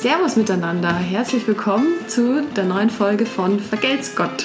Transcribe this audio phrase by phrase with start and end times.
[0.00, 4.44] Servus miteinander, herzlich willkommen zu der neuen Folge von Vergelt's Gott.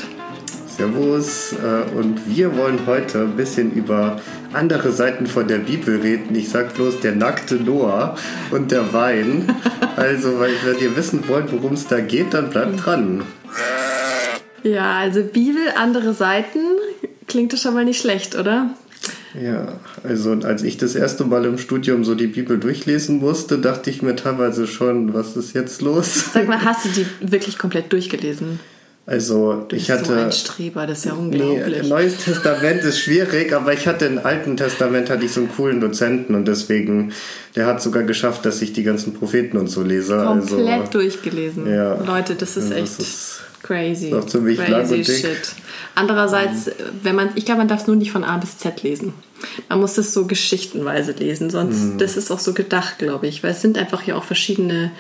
[0.66, 4.22] Servus äh, und wir wollen heute ein bisschen über
[4.54, 6.34] andere Seiten von der Bibel reden.
[6.36, 8.16] Ich sag bloß der nackte Noah
[8.52, 9.54] und der Wein.
[9.98, 13.24] Also, weil wenn ihr wissen wollt, worum es da geht, dann bleibt dran.
[14.64, 16.60] Ja, also Bibel, andere Seiten,
[17.28, 18.70] klingt das schon mal nicht schlecht, oder?
[19.40, 23.90] Ja, also als ich das erste Mal im Studium so die Bibel durchlesen musste, dachte
[23.90, 26.32] ich mir teilweise schon, was ist jetzt los?
[26.34, 28.60] Sag mal, hast du die wirklich komplett durchgelesen?
[29.06, 30.06] Also Du ich hatte.
[30.06, 31.82] so ein Streber, das ist ja unglaublich.
[31.82, 35.50] Nee, Neues Testament ist schwierig, aber ich hatte im Alten Testament hatte ich so einen
[35.50, 37.12] coolen Dozenten und deswegen,
[37.56, 40.18] der hat sogar geschafft, dass ich die ganzen Propheten und so lese.
[40.24, 41.68] komplett also, durchgelesen.
[41.68, 41.96] Ja.
[42.04, 44.14] Leute, das ist Ja, echt das ist crazy.
[44.14, 45.18] auch ziemlich crazy lang und dick.
[45.18, 45.56] shit.
[45.96, 46.72] Andererseits,
[47.04, 49.14] wenn man, ich glaube, man darf es nur nicht von A bis Z lesen.
[49.70, 51.98] Man muss es so geschichtenweise lesen, sonst, Mhm.
[51.98, 54.92] das ist auch so gedacht, glaube ich, weil es sind einfach hier auch verschiedene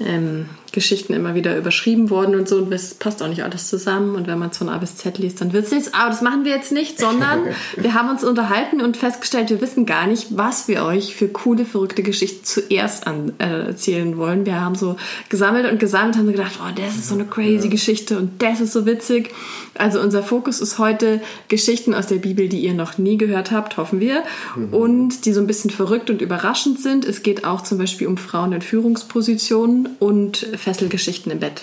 [0.00, 4.16] ähm, Geschichten immer wieder überschrieben worden und so und es passt auch nicht alles zusammen
[4.16, 5.94] und wenn man es von A bis Z liest, dann wird es nichts.
[5.94, 7.44] Aber das machen wir jetzt nicht, sondern
[7.76, 11.64] wir haben uns unterhalten und festgestellt, wir wissen gar nicht, was wir euch für coole,
[11.64, 14.44] verrückte Geschichten zuerst an, äh, erzählen wollen.
[14.44, 14.96] Wir haben so
[15.28, 18.72] gesammelt und gesammelt, haben gedacht, oh, das ist so eine crazy Geschichte und das ist
[18.72, 19.30] so witzig.
[19.76, 23.76] Also unser Fokus ist heute Geschichten aus der Bibel, die ihr noch nie gehört habt,
[23.76, 24.22] hoffen wir,
[24.70, 27.04] und die so ein bisschen verrückt und überraschend sind.
[27.04, 31.62] Es geht auch zum Beispiel um Frauen in Führungspositionen und Fesselgeschichten im Bett.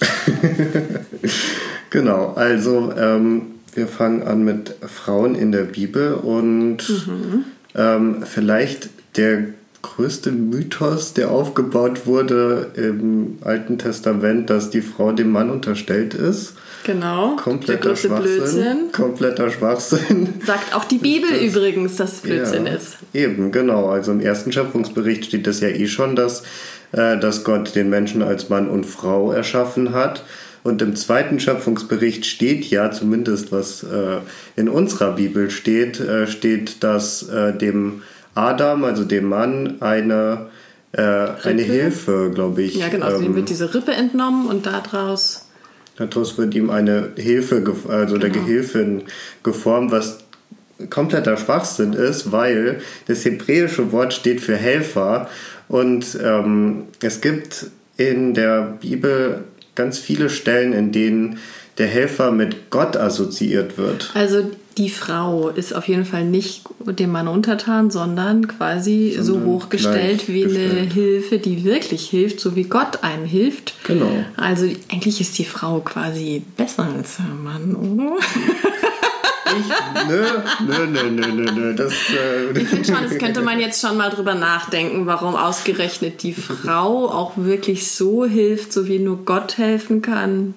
[1.90, 3.42] Genau, also ähm,
[3.74, 7.44] wir fangen an mit Frauen in der Bibel und Mhm.
[7.74, 9.46] ähm, vielleicht der
[9.82, 16.52] größte Mythos, der aufgebaut wurde im Alten Testament, dass die Frau dem Mann unterstellt ist.
[16.84, 17.36] Genau.
[17.36, 18.36] Kompletter Schwachsinn.
[18.36, 18.92] Blödsinn.
[18.92, 20.34] Kompletter Schwachsinn.
[20.46, 22.98] Sagt auch die Bibel übrigens, dass es Blödsinn Ja, ist.
[23.14, 23.88] Eben, genau.
[23.88, 26.42] Also im ersten Schöpfungsbericht steht das ja eh schon, dass,
[26.92, 30.24] dass Gott den Menschen als Mann und Frau erschaffen hat.
[30.62, 34.18] Und im zweiten Schöpfungsbericht steht ja, zumindest was äh,
[34.56, 38.02] in unserer Bibel steht, äh, steht, dass äh, dem
[38.34, 40.48] Adam, also dem Mann, eine,
[40.92, 42.76] äh, eine Hilfe, glaube ich.
[42.76, 43.06] Ja, genau.
[43.06, 45.46] Also ihm ähm, wird diese Rippe entnommen und daraus.
[45.96, 48.44] Daraus wird ihm eine Hilfe, also der Genau.
[48.44, 49.02] Gehilfin
[49.42, 50.18] geformt, was
[50.88, 55.28] kompletter Schwachsinn ist, weil das hebräische Wort steht für Helfer
[55.70, 57.66] und ähm, es gibt
[57.96, 59.44] in der Bibel
[59.76, 61.38] ganz viele Stellen, in denen
[61.78, 64.10] der Helfer mit Gott assoziiert wird.
[64.14, 69.48] Also die Frau ist auf jeden Fall nicht dem Mann untertan, sondern quasi so Sondern
[69.48, 70.90] hochgestellt wie eine.
[70.92, 73.74] Hilfe, die wirklich hilft, so wie Gott einem hilft.
[73.84, 74.10] Genau.
[74.36, 78.16] Also eigentlich ist die Frau quasi besser als der Mann, oder?
[79.58, 80.24] Ich, nö,
[80.66, 81.74] nö, nö, nö, nö, nö.
[81.74, 86.22] Das, äh, Ich finde schon, das könnte man jetzt schon mal drüber nachdenken, warum ausgerechnet
[86.22, 90.54] die Frau auch wirklich so hilft, so wie nur Gott helfen kann.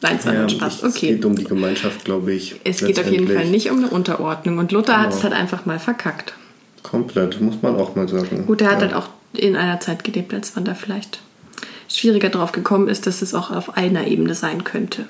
[0.00, 0.82] Nein, es war ja, Spaß.
[0.82, 1.12] Es Okay.
[1.14, 2.56] geht um die Gemeinschaft, glaube ich.
[2.64, 3.28] Es geht auf jeden.
[3.28, 4.58] Fall nicht um eine Unterordnung.
[4.58, 5.30] Und Luther hat es Genau.
[5.30, 6.34] halt einfach mal verkackt.
[6.82, 8.44] Komplett, muss man auch mal sagen.
[8.46, 8.88] Gut, er hat ja.
[8.88, 11.20] halt auch in einer Zeit gelebt, als man da vielleicht
[11.88, 15.04] schwieriger drauf gekommen ist, dass es auch auf einer Ebene sein könnte.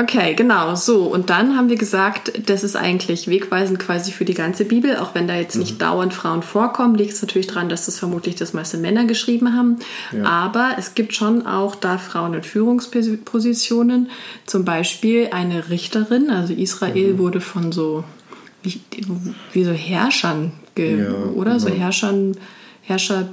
[0.00, 1.02] Okay, genau, so.
[1.04, 5.14] Und dann haben wir gesagt, das ist eigentlich wegweisend quasi für die ganze Bibel, auch
[5.14, 5.60] wenn da jetzt Mhm.
[5.62, 9.54] nicht dauernd Frauen vorkommen, liegt es natürlich daran, dass das vermutlich das meiste Männer geschrieben
[9.54, 9.76] haben.
[10.24, 14.08] Aber es gibt schon auch da Frauen in Führungspositionen,
[14.46, 16.58] zum Beispiel eine Richterin, also Mhm.
[16.60, 18.04] Israel wurde von so,
[18.62, 18.80] wie,
[19.52, 21.60] wie so Herrschern, ge, Ja, oder?
[21.60, 21.78] So genau.
[21.78, 22.36] Herrschern,
[22.82, 23.28] Herrscher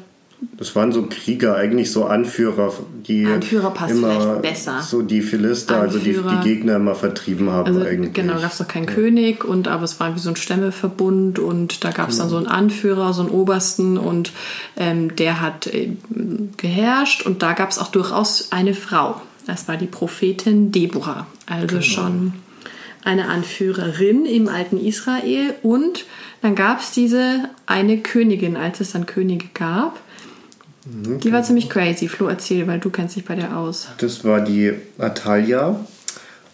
[0.56, 2.72] Das waren so Krieger, eigentlich so Anführer,
[3.08, 4.82] die Anführer passt immer vielleicht besser.
[4.82, 6.42] so die Philister, also die, Anführer.
[6.44, 8.14] die Gegner immer vertrieben haben Also eigentlich.
[8.14, 11.84] genau, gab es doch keinen König und aber es war wie so ein Stämmeverbund und
[11.84, 12.24] da gab es Genau.
[12.26, 14.32] dann so einen Anführer, so einen Obersten und
[14.76, 15.90] ähm, der hat äh,
[16.58, 19.20] geherrscht und da gab es auch durchaus eine Frau.
[19.48, 21.82] Das war die Prophetin Deborah, also Genau.
[21.82, 22.34] schon
[23.04, 26.06] eine Anführerin im alten Israel und
[26.42, 30.00] dann gab es diese eine Königin, als es dann Könige gab.
[30.90, 32.08] Die war ziemlich crazy.
[32.08, 33.90] Flo, erzähl, weil du kennst dich bei der aus.
[33.98, 35.80] Das war die Atalia.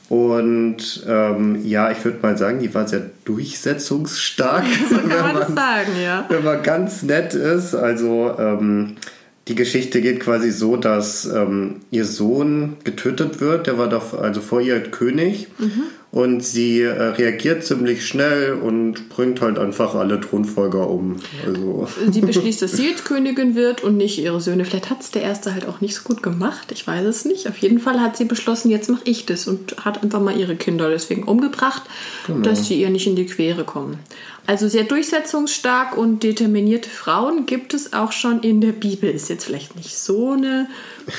[0.09, 4.65] Und ähm, ja, ich würde mal sagen, die war sehr durchsetzungsstark.
[4.89, 6.25] So kann man das sagen, ja.
[6.29, 7.75] wenn man ganz nett ist.
[7.75, 8.95] Also ähm,
[9.47, 13.67] die Geschichte geht quasi so, dass ähm, ihr Sohn getötet wird.
[13.67, 15.47] Der war doch also vor ihr König.
[16.13, 21.15] Und sie äh, reagiert ziemlich schnell und bringt halt einfach alle Thronfolger um.
[21.43, 24.63] Also Sie beschließt, dass sie jetzt Königin wird und nicht ihre Söhne.
[24.63, 26.71] Vielleicht hat es der erste halt auch nicht so gut gemacht.
[26.71, 27.49] Ich weiß es nicht.
[27.49, 30.55] Auf jeden Fall hat sie beschlossen, jetzt mache ich das und hat einfach mal ihre
[30.55, 31.81] Kinder deswegen umgebracht,
[32.43, 33.97] dass sie ihr nicht in die Quere kommen.
[34.45, 39.09] Also sehr durchsetzungsstark und determinierte Frauen gibt es auch schon in der Bibel.
[39.09, 40.67] Ist jetzt vielleicht nicht so eine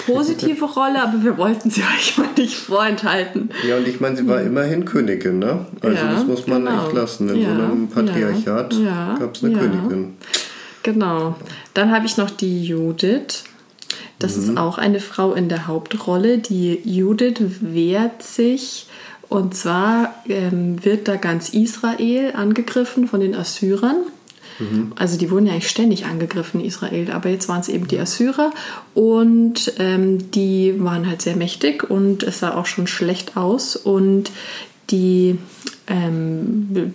[0.06, 3.50] positive Rolle, aber wir wollten sie euch mal nicht vorenthalten.
[3.69, 5.66] Ja, und ich meine, sie war immerhin Königin, ne?
[5.81, 6.84] Also ja, das muss man genau.
[6.84, 7.28] echt lassen.
[7.28, 10.14] In ja, so einem Patriarchat ja, gab es eine Königin.
[10.82, 11.34] Genau.
[11.72, 13.44] Dann habe ich noch die Judith.
[14.19, 14.42] Das mhm.
[14.42, 16.38] ist auch eine Frau in der Hauptrolle.
[16.38, 18.87] Die Judith wehrt sich
[19.28, 23.96] und zwar ähm, wird da ganz Israel angegriffen von den Assyrern.
[24.58, 24.92] Mhm.
[24.96, 28.52] Also die wurden ja eigentlich ständig angegriffen, Israel, aber jetzt waren es eben die Assyrer
[28.94, 34.30] und ähm, die waren halt sehr mächtig und es sah auch schon schlecht aus und
[34.90, 35.38] die
[35.86, 36.94] ähm,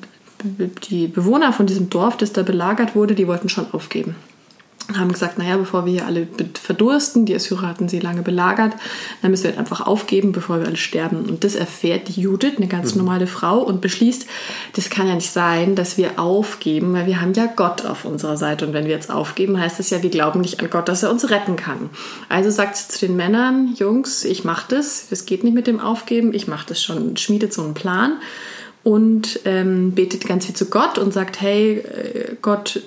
[0.90, 4.16] die Bewohner von diesem Dorf, das da belagert wurde, die wollten schon aufgeben
[4.98, 6.28] haben gesagt, naja, bevor wir hier alle
[6.62, 8.74] verdursten, die Assyrer hatten sie lange belagert,
[9.22, 11.30] dann müssen wir halt einfach aufgeben, bevor wir alle sterben.
[11.30, 13.04] Und das erfährt die Judith, eine ganz mhm.
[13.04, 14.26] normale Frau, und beschließt,
[14.76, 18.38] das kann ja nicht sein, dass wir aufgeben, weil wir haben ja Gott auf unserer
[18.38, 18.66] Seite.
[18.66, 21.12] Und wenn wir jetzt aufgeben, heißt das ja, wir glauben nicht an Gott, dass er
[21.12, 21.90] uns retten kann.
[22.28, 25.80] Also sagt sie zu den Männern, Jungs, ich mach das, es geht nicht mit dem
[25.80, 28.20] Aufgeben, ich mach das schon, schmiedet so einen Plan
[28.84, 32.82] und ähm, betet ganz viel zu Gott und sagt, hey äh, Gott,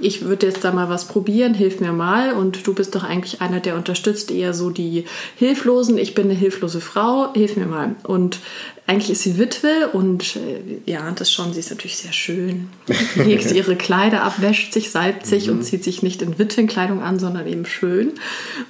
[0.00, 2.32] ich würde jetzt da mal was probieren, hilf mir mal.
[2.32, 5.04] Und du bist doch eigentlich einer, der unterstützt eher so die
[5.36, 5.98] Hilflosen.
[5.98, 7.96] Ich bin eine hilflose Frau, hilf mir mal.
[8.02, 8.38] Und
[8.86, 12.68] eigentlich ist sie Witwe und äh, ja, das schon, sie ist natürlich sehr schön.
[13.16, 15.54] Legt ihre Kleider ab, wäscht sich, salbt sich mhm.
[15.54, 18.12] und zieht sich nicht in Witwenkleidung an, sondern eben schön.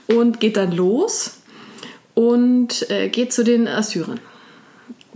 [0.06, 1.38] Und geht dann los
[2.14, 4.20] und äh, geht zu den Assyrern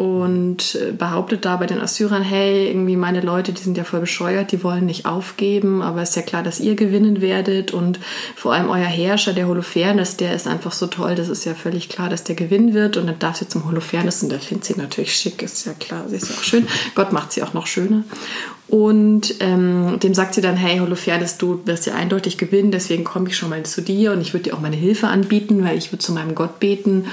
[0.01, 4.01] und äh, behauptet da bei den Assyrern, hey, irgendwie meine Leute, die sind ja voll
[4.01, 8.01] bescheuert, die wollen nicht aufgeben, aber ist ja klar, dass ihr gewinnen werdet und
[8.35, 11.91] vor allem euer Herrscher, der Holofernes, der ist einfach so toll, das ist ja völlig
[11.91, 14.75] klar, dass der gewinnen wird und dann darf sie zum Holofernes und der findet sie
[14.79, 17.67] natürlich schick, ist ja klar, sie ist ja auch schön, Gott macht sie auch noch
[17.67, 18.03] schöner
[18.71, 23.29] und ähm, dem sagt sie dann, hey Holofernes, du wirst ja eindeutig gewinnen, deswegen komme
[23.29, 25.91] ich schon mal zu dir und ich würde dir auch meine Hilfe anbieten, weil ich
[25.91, 27.07] würde zu meinem Gott beten.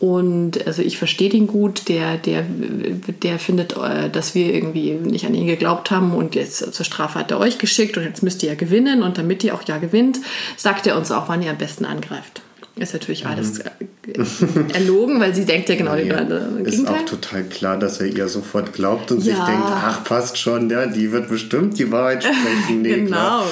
[0.00, 5.26] Und also ich verstehe den gut, der, der, der findet, äh, dass wir irgendwie nicht
[5.26, 8.42] an ihn geglaubt haben und jetzt zur Strafe hat er euch geschickt und jetzt müsst
[8.42, 10.18] ihr ja gewinnen und damit ihr auch ja gewinnt,
[10.56, 12.40] sagt er uns auch, wann ihr am besten angreift.
[12.74, 14.70] Ist natürlich alles mhm.
[14.72, 18.28] erlogen, weil sie denkt ja genau ja, den Ist auch total klar, dass er ihr
[18.28, 19.34] sofort glaubt und ja.
[19.34, 22.80] sich denkt, ach, passt schon, ja, die wird bestimmt die Wahrheit sprechen.
[22.80, 23.44] Nee, genau.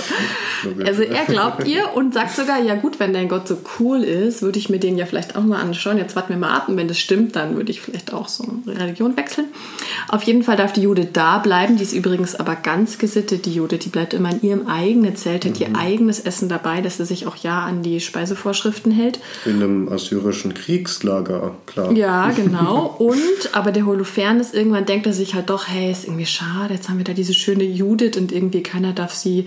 [0.86, 4.40] Also er glaubt ihr und sagt sogar, ja gut, wenn dein Gott so cool ist,
[4.40, 5.98] würde ich mir den ja vielleicht auch mal anschauen.
[5.98, 8.44] Jetzt warten wir mal ab und wenn das stimmt, dann würde ich vielleicht auch so
[8.66, 9.48] eine Religion wechseln.
[10.08, 11.76] Auf jeden Fall darf die Jude da bleiben.
[11.76, 13.78] Die ist übrigens aber ganz gesittet, die Jude.
[13.78, 15.66] Die bleibt immer in ihrem eigenen Zelt, hat mhm.
[15.66, 19.09] ihr eigenes Essen dabei, dass sie sich auch ja an die Speisevorschriften hält.
[19.10, 19.20] Welt.
[19.44, 21.92] In einem assyrischen Kriegslager, klar.
[21.92, 22.94] Ja, genau.
[22.98, 23.18] Und,
[23.52, 26.98] aber der Holofernes irgendwann denkt er sich halt doch, hey, ist irgendwie schade, jetzt haben
[26.98, 29.46] wir da diese schöne Judith und irgendwie keiner darf sie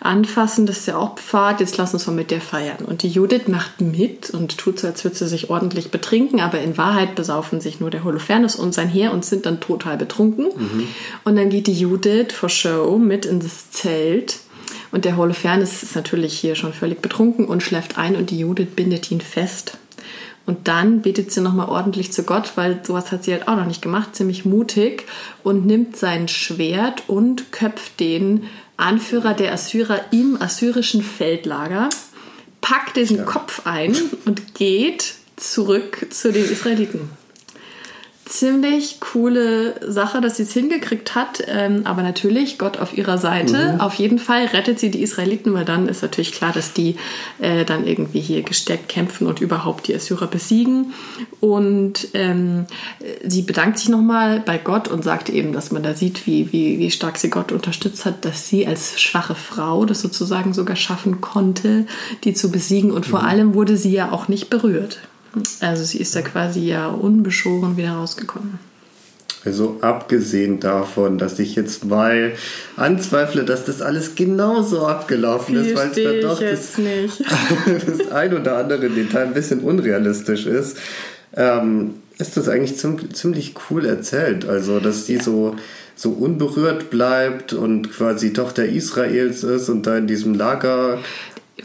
[0.00, 2.84] anfassen, das ist ja auch Pfad, jetzt lass uns mal mit der feiern.
[2.84, 6.60] Und die Judith macht mit und tut so, als würde sie sich ordentlich betrinken, aber
[6.60, 10.46] in Wahrheit besaufen sich nur der Holofernes und sein Heer und sind dann total betrunken.
[10.46, 10.88] Mhm.
[11.24, 14.40] Und dann geht die Judith for show mit in das Zelt
[14.94, 18.76] und der Holofernes ist natürlich hier schon völlig betrunken und schläft ein und die Judith
[18.76, 19.76] bindet ihn fest.
[20.46, 23.66] Und dann betet sie nochmal ordentlich zu Gott, weil sowas hat sie halt auch noch
[23.66, 25.04] nicht gemacht, ziemlich mutig
[25.42, 28.44] und nimmt sein Schwert und köpft den
[28.76, 31.88] Anführer der Assyrer im assyrischen Feldlager,
[32.60, 33.24] packt diesen ja.
[33.24, 33.96] Kopf ein
[34.26, 37.10] und geht zurück zu den Israeliten
[38.26, 41.42] ziemlich coole Sache, dass sie es hingekriegt hat.
[41.46, 43.74] Ähm, aber natürlich, Gott auf ihrer Seite.
[43.74, 43.80] Mhm.
[43.80, 46.96] Auf jeden Fall rettet sie die Israeliten, weil dann ist natürlich klar, dass die
[47.40, 50.94] äh, dann irgendwie hier gesteckt kämpfen und überhaupt die Assyrer besiegen.
[51.40, 52.66] Und ähm,
[53.24, 56.78] sie bedankt sich nochmal bei Gott und sagt eben, dass man da sieht, wie, wie,
[56.78, 61.20] wie stark sie Gott unterstützt hat, dass sie als schwache Frau das sozusagen sogar schaffen
[61.20, 61.86] konnte,
[62.24, 62.90] die zu besiegen.
[62.90, 63.26] Und vor mhm.
[63.26, 64.98] allem wurde sie ja auch nicht berührt.
[65.60, 68.58] Also sie ist da quasi ja unbeschoren wieder rausgekommen.
[69.44, 72.32] Also abgesehen davon, dass ich jetzt mal
[72.76, 76.72] anzweifle, dass das alles genauso abgelaufen ist, weil es dann doch das,
[77.86, 80.78] das, ein oder andere Detail ein bisschen unrealistisch ist,
[81.36, 84.48] ähm, ist das eigentlich ziemlich cool erzählt.
[84.48, 85.56] Also, dass die so,
[85.94, 91.00] so unberührt bleibt und quasi Tochter Israels ist und da in diesem Lager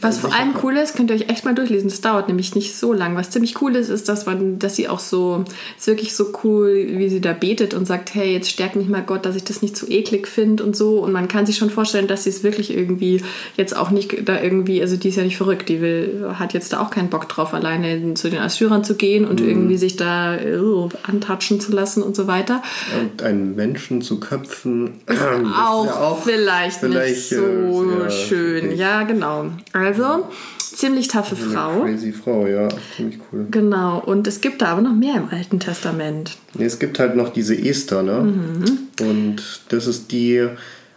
[0.02, 1.90] Was vor allem cool ist, könnt ihr euch echt mal durchlesen.
[1.90, 3.16] Das dauert nämlich nicht so lang.
[3.16, 5.44] Was ziemlich cool ist, ist, dass, man, dass sie auch so,
[5.78, 9.02] ist wirklich so cool, wie sie da betet und sagt, hey, jetzt stärkt mich mal
[9.02, 11.00] Gott, dass ich das nicht zu eklig finde und so.
[11.00, 13.24] Und man kann sich schon vorstellen, dass sie es wirklich irgendwie
[13.58, 16.72] jetzt auch nicht da irgendwie, also die ist ja nicht verrückt, die will, hat jetzt
[16.72, 19.50] da auch keinen Bock drauf, alleine zu den Assyrern zu gehen und mhm.
[19.50, 22.62] irgendwie sich da uh, antatschen zu lassen und so weiter.
[23.02, 25.02] Und einen Menschen zu köpfen.
[25.10, 28.78] auch, ja auch, vielleicht, vielleicht nicht so äh, schön.
[28.78, 29.50] Ja, genau.
[29.86, 31.84] Also, ziemlich taffe Frau.
[31.84, 33.48] Crazy Frau, ja, ziemlich cool.
[33.52, 36.38] Genau, und es gibt da aber noch mehr im Alten Testament.
[36.58, 38.22] Es gibt halt noch diese Esther, ne?
[38.22, 39.08] Mhm.
[39.08, 40.48] Und das ist die,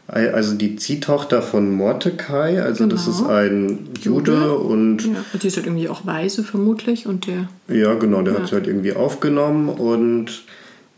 [0.07, 2.97] also die Ziehtochter von Mordecai, also genau.
[2.97, 4.55] das ist ein Jude, Jude.
[4.59, 5.05] und.
[5.07, 7.49] Ja, und die ist halt irgendwie auch weise vermutlich und der.
[7.69, 8.41] Ja, genau, der ja.
[8.41, 10.43] hat sie halt irgendwie aufgenommen und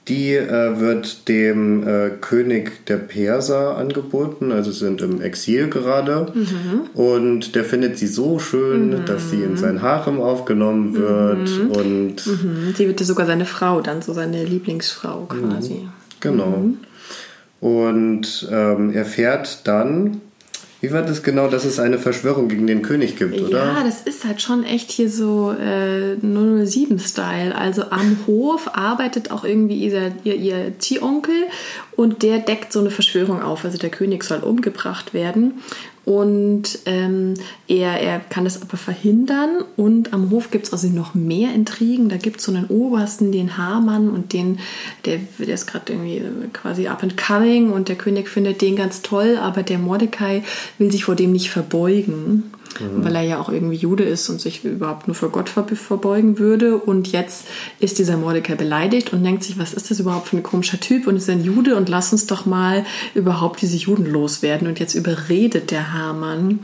[0.08, 6.32] die äh, wird dem äh, König der Perser angeboten, also sind im Exil gerade.
[6.34, 6.90] Mhm.
[6.92, 9.04] Und der findet sie so schön, mhm.
[9.06, 11.48] dass sie in sein Harem aufgenommen wird.
[11.48, 11.70] Mhm.
[11.70, 12.74] Und mhm.
[12.76, 15.74] sie wird sogar seine Frau, dann so seine Lieblingsfrau quasi.
[15.74, 15.88] Mhm.
[16.20, 16.56] Genau.
[16.58, 16.78] Mhm.
[17.60, 20.20] Und ähm, er fährt dann
[20.84, 23.64] wie war das genau, dass es eine Verschwörung gegen den König gibt, oder?
[23.64, 27.56] Ja, das ist halt schon echt hier so äh, 007-Style.
[27.56, 31.34] Also am Hof arbeitet auch irgendwie ihr, ihr, ihr Ziehonkel
[31.96, 33.64] und der deckt so eine Verschwörung auf.
[33.64, 35.62] Also der König soll umgebracht werden
[36.04, 37.34] und ähm,
[37.66, 39.64] er, er kann das aber verhindern.
[39.76, 42.08] Und am Hof gibt es also noch mehr Intrigen.
[42.10, 44.58] Da gibt es so einen Obersten, den Hamann und den,
[45.06, 46.22] der, der ist gerade irgendwie
[46.52, 50.42] quasi up and coming und der König findet den ganz toll, aber der Mordecai
[50.78, 53.04] will sich vor dem nicht verbeugen mhm.
[53.04, 56.76] weil er ja auch irgendwie Jude ist und sich überhaupt nur für Gott verbeugen würde.
[56.76, 57.46] Und jetzt
[57.80, 61.06] ist dieser Mordecai beleidigt und denkt sich, was ist das überhaupt für ein komischer Typ
[61.06, 64.68] und ist ein Jude und lass uns doch mal überhaupt diese Juden loswerden.
[64.68, 66.60] Und jetzt überredet der Hamann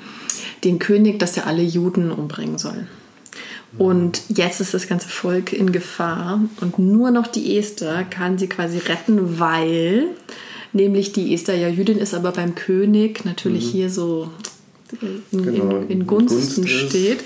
[0.64, 2.86] den König, dass er alle Juden umbringen soll.
[3.78, 8.48] Und jetzt ist das ganze Volk in Gefahr und nur noch die Esther kann sie
[8.48, 10.08] quasi retten, weil
[10.72, 13.70] nämlich die Esther ja Jüdin ist, aber beim König natürlich mhm.
[13.70, 14.28] hier so
[15.30, 17.20] in, genau, in, in Gunsten Gunst steht.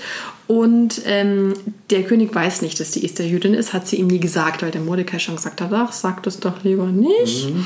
[0.47, 1.53] Und ähm,
[1.89, 4.71] der König weiß nicht, dass die Esther Jüdin ist, hat sie ihm nie gesagt, weil
[4.71, 7.49] der Mordecai schon gesagt hat, ach, sag das doch lieber nicht.
[7.49, 7.65] Mhm.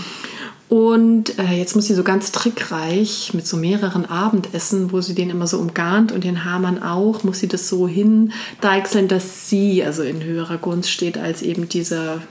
[0.69, 5.31] Und äh, jetzt muss sie so ganz trickreich mit so mehreren Abendessen, wo sie den
[5.31, 10.03] immer so umgarnt und den Hamann auch, muss sie das so hindeichseln, dass sie also
[10.03, 12.21] in höherer Gunst steht als eben dieser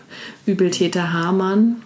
[0.47, 1.83] Übeltäter Hamann.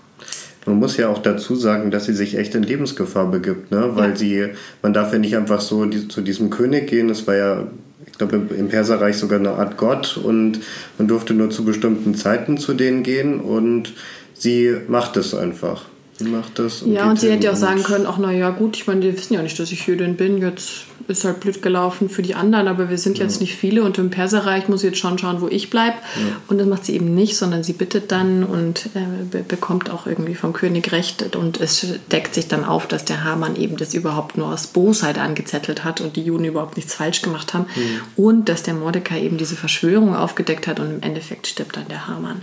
[0.67, 3.91] Man muss ja auch dazu sagen, dass sie sich echt in Lebensgefahr begibt, ne?
[3.95, 4.17] weil ja.
[4.17, 4.47] sie,
[4.81, 7.11] man darf ja nicht einfach so die, zu diesem König gehen.
[7.11, 7.67] Es war ja,
[8.07, 10.61] ich glaube, im Perserreich sogar eine Art Gott und
[10.99, 13.95] man durfte nur zu bestimmten Zeiten zu denen gehen und
[14.35, 15.87] sie macht es einfach.
[16.19, 16.83] Sie macht das.
[16.83, 19.17] Und ja, und sie hätte ja auch sagen können, ach naja, gut, ich meine, die
[19.17, 22.69] wissen ja nicht, dass ich Jüdin bin, jetzt ist halt blöd gelaufen für die anderen,
[22.69, 25.49] aber wir sind jetzt nicht viele und im Perserreich muss ich jetzt schon schauen, wo
[25.49, 25.97] ich bleibe.
[25.97, 26.37] Ja.
[26.49, 30.35] Und das macht sie eben nicht, sondern sie bittet dann und äh, bekommt auch irgendwie
[30.35, 34.37] vom König Recht und es deckt sich dann auf, dass der Hamann eben das überhaupt
[34.37, 38.25] nur aus Bosheit angezettelt hat und die Juden überhaupt nichts falsch gemacht haben mhm.
[38.25, 42.07] und dass der Mordecai eben diese Verschwörung aufgedeckt hat und im Endeffekt stirbt dann der
[42.07, 42.43] Hamann.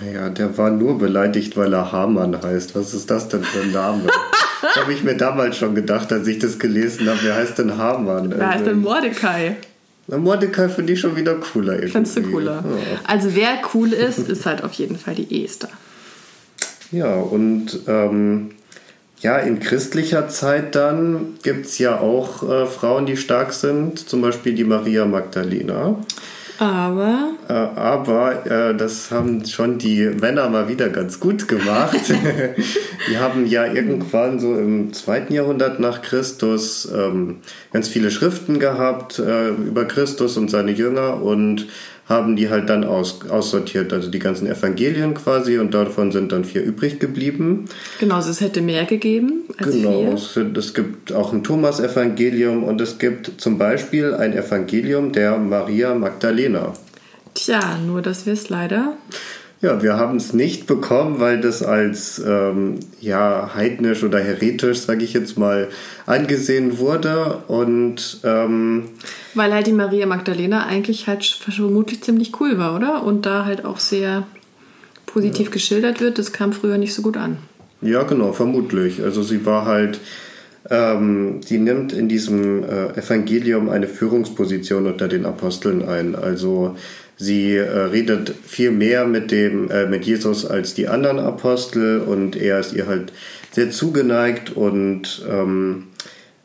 [0.00, 2.74] Naja, der war nur beleidigt, weil er Hamann heißt.
[2.74, 4.04] Was ist das denn für ein Name?
[4.62, 7.18] das habe ich mir damals schon gedacht, als ich das gelesen habe.
[7.22, 8.32] Wer heißt denn Hamann?
[8.36, 9.56] Wer heißt denn Mordecai?
[10.06, 11.74] Na, Mordecai finde ich schon wieder cooler.
[11.74, 11.92] Irgendwie.
[11.92, 12.64] Findest du cooler?
[12.66, 13.00] Ja.
[13.04, 15.70] Also wer cool ist, ist halt auf jeden Fall die Esther.
[16.90, 18.50] Ja, und ähm,
[19.20, 24.20] ja, in christlicher Zeit dann gibt es ja auch äh, Frauen, die stark sind, zum
[24.20, 25.96] Beispiel die Maria Magdalena.
[26.58, 27.30] Aber.
[27.48, 31.98] Äh, aber äh, das haben schon die Männer mal wieder ganz gut gemacht.
[33.10, 37.38] die haben ja irgendwann so im zweiten Jahrhundert nach Christus ähm,
[37.72, 41.66] ganz viele Schriften gehabt äh, über Christus und seine Jünger und
[42.06, 46.44] haben die halt dann aus, aussortiert, also die ganzen Evangelien quasi und davon sind dann
[46.44, 47.64] vier übrig geblieben.
[47.98, 50.44] Genau, also es hätte mehr gegeben als genau, vier.
[50.44, 55.94] Genau, es gibt auch ein Thomas-Evangelium und es gibt zum Beispiel ein Evangelium der Maria
[55.94, 56.74] Magdalena.
[57.32, 58.96] Tja, nur dass wir es leider
[59.60, 65.04] ja, wir haben es nicht bekommen, weil das als ähm, ja, heidnisch oder heretisch, sage
[65.04, 65.68] ich jetzt mal,
[66.06, 67.42] angesehen wurde.
[67.48, 68.84] Und ähm,
[69.34, 73.04] weil halt die Maria Magdalena eigentlich halt vermutlich ziemlich cool war, oder?
[73.04, 74.26] Und da halt auch sehr
[75.06, 75.52] positiv ja.
[75.52, 76.18] geschildert wird.
[76.18, 77.38] Das kam früher nicht so gut an.
[77.80, 79.02] Ja, genau, vermutlich.
[79.02, 79.98] Also sie war halt
[80.70, 86.14] ähm, sie nimmt in diesem äh, Evangelium eine Führungsposition unter den Aposteln ein.
[86.14, 86.76] Also
[87.16, 92.36] Sie äh, redet viel mehr mit dem äh, mit Jesus als die anderen Apostel und
[92.36, 93.12] er ist ihr halt
[93.52, 95.84] sehr zugeneigt und ähm,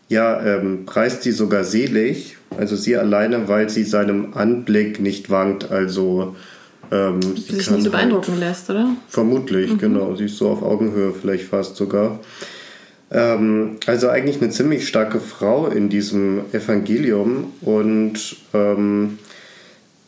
[0.09, 5.71] ja ähm, preist sie sogar selig, Also sie alleine, weil sie seinem Anblick nicht wankt,
[5.71, 6.35] also
[6.91, 8.89] ähm, sie Sich nicht so beeindrucken halt, lässt, oder?
[9.07, 9.77] Vermutlich, mhm.
[9.77, 10.15] genau.
[10.15, 12.19] Sie ist so auf Augenhöhe vielleicht fast sogar.
[13.11, 19.19] Ähm, also eigentlich eine ziemlich starke Frau in diesem Evangelium und ähm,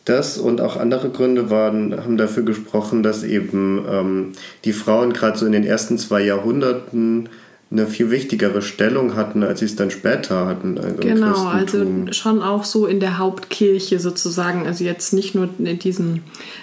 [0.04, 4.32] das und auch andere Gründe waren, haben dafür gesprochen, dass eben ähm,
[4.64, 7.28] die Frauen gerade so in den ersten zwei Jahrhunderten
[7.72, 10.76] eine viel wichtigere Stellung hatten, als sie es dann später hatten.
[10.78, 14.66] Also genau, also schon auch so in der Hauptkirche sozusagen.
[14.66, 16.20] Also jetzt nicht nur in diesem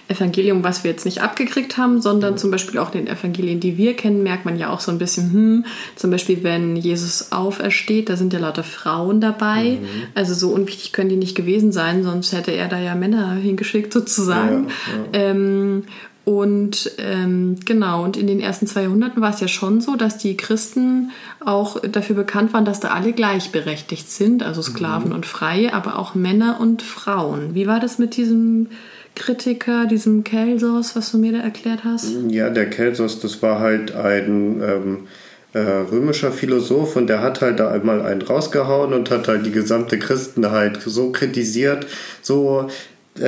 [0.08, 2.38] Evangelium, was wir jetzt nicht abgekriegt haben, sondern ja.
[2.38, 5.00] zum Beispiel auch in den Evangelien, die wir kennen, merkt man ja auch so ein
[5.00, 9.80] bisschen, hm, zum Beispiel, wenn Jesus aufersteht, da sind ja lauter Frauen dabei.
[9.82, 9.88] Mhm.
[10.14, 13.94] Also so unwichtig können die nicht gewesen sein, sonst hätte er da ja Männer hingeschickt
[13.94, 14.68] sozusagen.
[15.14, 15.30] Ja, ja.
[15.32, 15.84] Ähm,
[16.30, 20.20] und ähm, genau, und in den ersten zwei Jahrhunderten war es ja schon so, dass
[20.20, 21.10] die Christen
[21.44, 25.16] auch dafür bekannt waren, dass da alle gleichberechtigt sind, also Sklaven mhm.
[25.16, 27.56] und Freie, aber auch Männer und Frauen.
[27.56, 28.68] Wie war das mit diesem
[29.16, 32.12] Kritiker, diesem Kelsos, was du mir da erklärt hast?
[32.28, 34.98] Ja, der Kelsos, das war halt ein ähm,
[35.54, 39.52] äh, römischer Philosoph und der hat halt da einmal einen rausgehauen und hat halt die
[39.52, 41.88] gesamte Christenheit so kritisiert,
[42.22, 42.70] so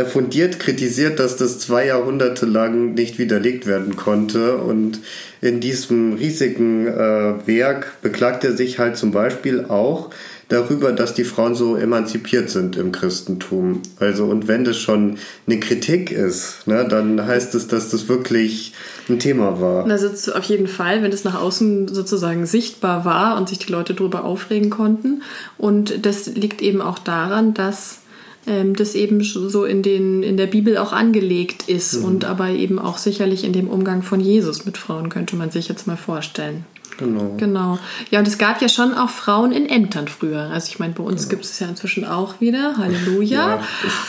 [0.06, 4.58] fundiert kritisiert, dass das zwei Jahrhunderte lang nicht widerlegt werden konnte.
[4.58, 5.00] Und
[5.42, 10.12] in diesem riesigen äh, Werk beklagt er sich halt zum Beispiel auch
[10.52, 13.82] darüber, dass die Frauen so emanzipiert sind im Christentum.
[14.00, 18.74] Also, und wenn das schon eine Kritik ist, ne, dann heißt es, dass das wirklich
[19.10, 19.90] ein Thema war.
[19.90, 23.94] Also auf jeden Fall, wenn es nach außen sozusagen sichtbar war und sich die Leute
[23.94, 25.24] darüber aufregen konnten.
[25.58, 28.01] Und das liegt eben auch daran, dass
[28.48, 32.06] ähm, das eben so in, den, in der Bibel auch angelegt ist mhm.
[32.06, 35.68] und aber eben auch sicherlich in dem Umgang von Jesus mit Frauen, könnte man sich
[35.68, 36.66] jetzt mal vorstellen.
[36.98, 37.36] Genau.
[37.38, 37.80] Genau.
[38.10, 40.50] Ja, und es gab ja schon auch Frauen in Ämtern früher.
[40.52, 41.30] Also ich meine, bei uns genau.
[41.32, 42.78] gibt es ja inzwischen auch wieder.
[42.78, 43.56] Halleluja.
[43.56, 43.62] Ja,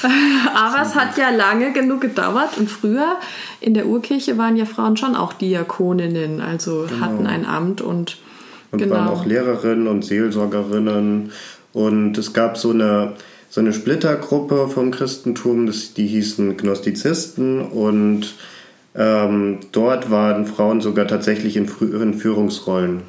[0.55, 2.59] Aber es hat ja lange genug gedauert.
[2.59, 3.17] Und früher
[3.61, 7.01] in der Urkirche waren ja Frauen schon auch Diakoninnen, also genau.
[7.01, 8.19] hatten ein Amt und,
[8.71, 8.97] und genau.
[8.97, 11.33] waren auch Lehrerinnen und Seelsorgerinnen.
[11.73, 13.15] Und es gab so eine
[13.53, 18.35] so eine Splittergruppe vom Christentum, das, die hießen Gnostizisten und
[18.95, 23.03] ähm, dort waren Frauen sogar tatsächlich in früheren Führungsrollen.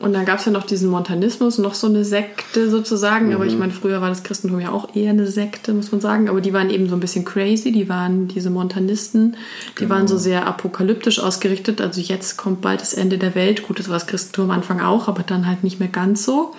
[0.00, 3.28] Und dann gab es ja noch diesen Montanismus, noch so eine Sekte sozusagen.
[3.28, 3.34] Mhm.
[3.34, 3.60] Aber ich mhm.
[3.60, 6.28] meine, früher war das Christentum ja auch eher eine Sekte, muss man sagen.
[6.28, 7.70] Aber die waren eben so ein bisschen crazy.
[7.70, 9.36] Die waren diese Montanisten,
[9.76, 9.94] die genau.
[9.94, 11.80] waren so sehr apokalyptisch ausgerichtet.
[11.80, 13.64] Also jetzt kommt bald das Ende der Welt.
[13.64, 16.52] Gut, das war das Christentum am Anfang auch, aber dann halt nicht mehr ganz so.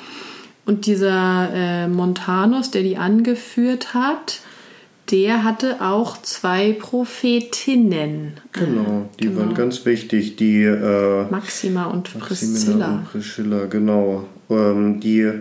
[0.69, 4.41] Und dieser äh, Montanus, der die angeführt hat,
[5.09, 8.33] der hatte auch zwei Prophetinnen.
[8.51, 9.39] Genau, die genau.
[9.39, 10.35] waren ganz wichtig.
[10.35, 12.97] Die äh, Maxima und Priscilla.
[12.97, 14.27] und Priscilla, genau.
[14.51, 15.31] Ähm, die,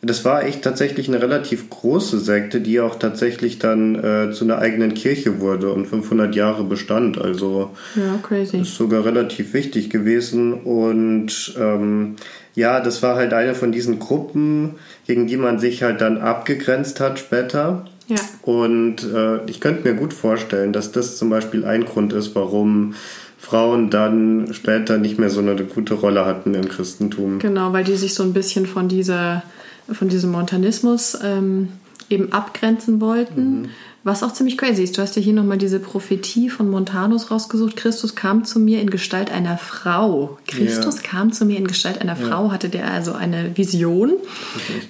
[0.00, 4.58] das war echt tatsächlich eine relativ große Sekte, die auch tatsächlich dann äh, zu einer
[4.58, 7.20] eigenen Kirche wurde und 500 Jahre bestand.
[7.20, 8.62] Also ja, crazy.
[8.62, 10.52] ist sogar relativ wichtig gewesen.
[10.54, 12.16] Und ähm,
[12.54, 17.00] ja, das war halt eine von diesen Gruppen, gegen die man sich halt dann abgegrenzt
[17.00, 17.86] hat später.
[18.08, 18.16] Ja.
[18.42, 22.94] Und äh, ich könnte mir gut vorstellen, dass das zum Beispiel ein Grund ist, warum
[23.38, 27.38] Frauen dann später nicht mehr so eine gute Rolle hatten im Christentum.
[27.38, 29.42] Genau, weil die sich so ein bisschen von dieser,
[29.90, 31.68] von diesem Montanismus ähm,
[32.08, 33.62] eben abgrenzen wollten.
[33.62, 33.68] Mhm.
[34.04, 37.76] Was auch ziemlich crazy ist, du hast ja hier nochmal diese Prophetie von Montanus rausgesucht.
[37.76, 40.38] Christus kam zu mir in Gestalt einer Frau.
[40.48, 41.08] Christus ja.
[41.08, 42.28] kam zu mir in Gestalt einer ja.
[42.28, 44.14] Frau, hatte der also eine Vision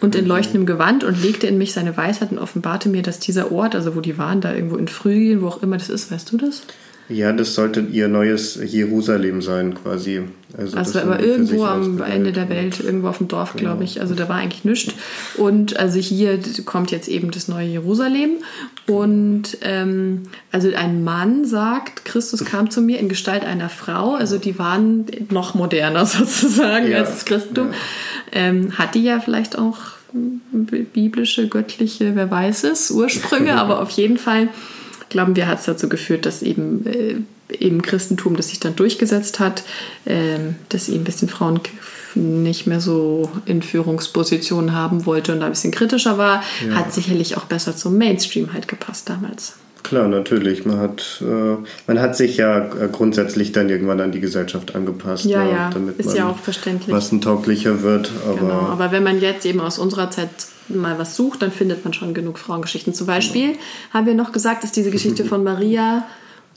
[0.01, 3.53] und in leuchtendem Gewand und legte in mich seine Weisheit und offenbarte mir, dass dieser
[3.53, 6.33] Ort, also wo die waren, da irgendwo in Phrygien, wo auch immer das ist, weißt
[6.33, 6.63] du das?
[7.09, 10.23] Ja, das sollte ihr neues Jerusalem sein, quasi.
[10.57, 13.71] Also, also aber irgendwo am Ende der Welt, irgendwo auf dem Dorf, genau.
[13.71, 14.01] glaube ich.
[14.01, 14.95] Also da war eigentlich nichts.
[15.37, 18.39] Und also hier kommt jetzt eben das neue Jerusalem.
[18.87, 24.15] Und ähm, also ein Mann sagt, Christus kam zu mir in Gestalt einer Frau.
[24.15, 26.99] Also die waren noch moderner sozusagen ja.
[26.99, 27.69] als das Christentum.
[27.71, 27.77] Ja.
[28.33, 29.79] Ähm, hat die ja vielleicht auch
[30.53, 34.49] biblische, göttliche, wer weiß es, Ursprünge, aber auf jeden Fall
[35.13, 37.17] glauben wir, hat es dazu geführt, dass eben äh,
[37.55, 39.63] im Christentum, das sich dann durchgesetzt hat,
[40.05, 40.39] äh,
[40.71, 41.61] dass eben ein bisschen Frauen
[42.15, 46.75] nicht mehr so in Führungspositionen haben wollte und da ein bisschen kritischer war, ja.
[46.75, 49.55] hat sicherlich auch besser zum Mainstream halt gepasst damals.
[49.83, 50.65] Klar, natürlich.
[50.65, 55.25] Man hat, äh, man hat sich ja äh, grundsätzlich dann irgendwann an die Gesellschaft angepasst.
[55.25, 56.89] Ja, ne, ja, damit ist ja auch verständlich.
[56.89, 58.11] Massentauglicher wird.
[58.27, 60.31] Aber, genau, aber wenn man jetzt eben aus unserer Zeit
[60.69, 62.95] mal was sucht, dann findet man schon genug Frauengeschichten.
[62.95, 63.59] Zum Beispiel genau.
[63.93, 66.05] haben wir noch gesagt, ist diese Geschichte von Maria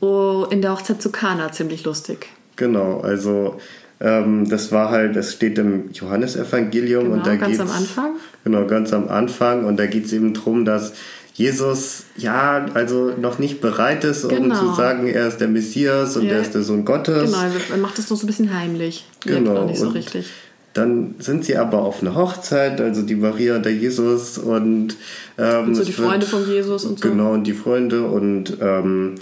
[0.02, 2.28] oh, in der Hochzeit zu Kana ziemlich lustig.
[2.56, 3.62] Genau, also äh,
[4.06, 8.12] ähm, das war halt, das steht im Johannesevangelium Genau, und da ganz am Anfang.
[8.44, 10.94] Genau, ganz am Anfang und da geht es eben darum, dass
[11.36, 14.56] Jesus ja also noch nicht bereit ist, um Genau.
[14.58, 16.36] zu sagen, er ist der Messias und Ja.
[16.36, 17.26] er ist der Sohn Gottes.
[17.32, 19.06] Genau, er macht das noch so ein bisschen heimlich.
[19.26, 20.28] Genau, nicht so und richtig.
[20.74, 24.96] Dann sind sie aber auf einer Hochzeit, also die Maria, der Jesus und,
[25.38, 27.10] ähm, Und so die Freunde von Jesus und so.
[27.10, 29.16] Genau, und die Freunde und ähm,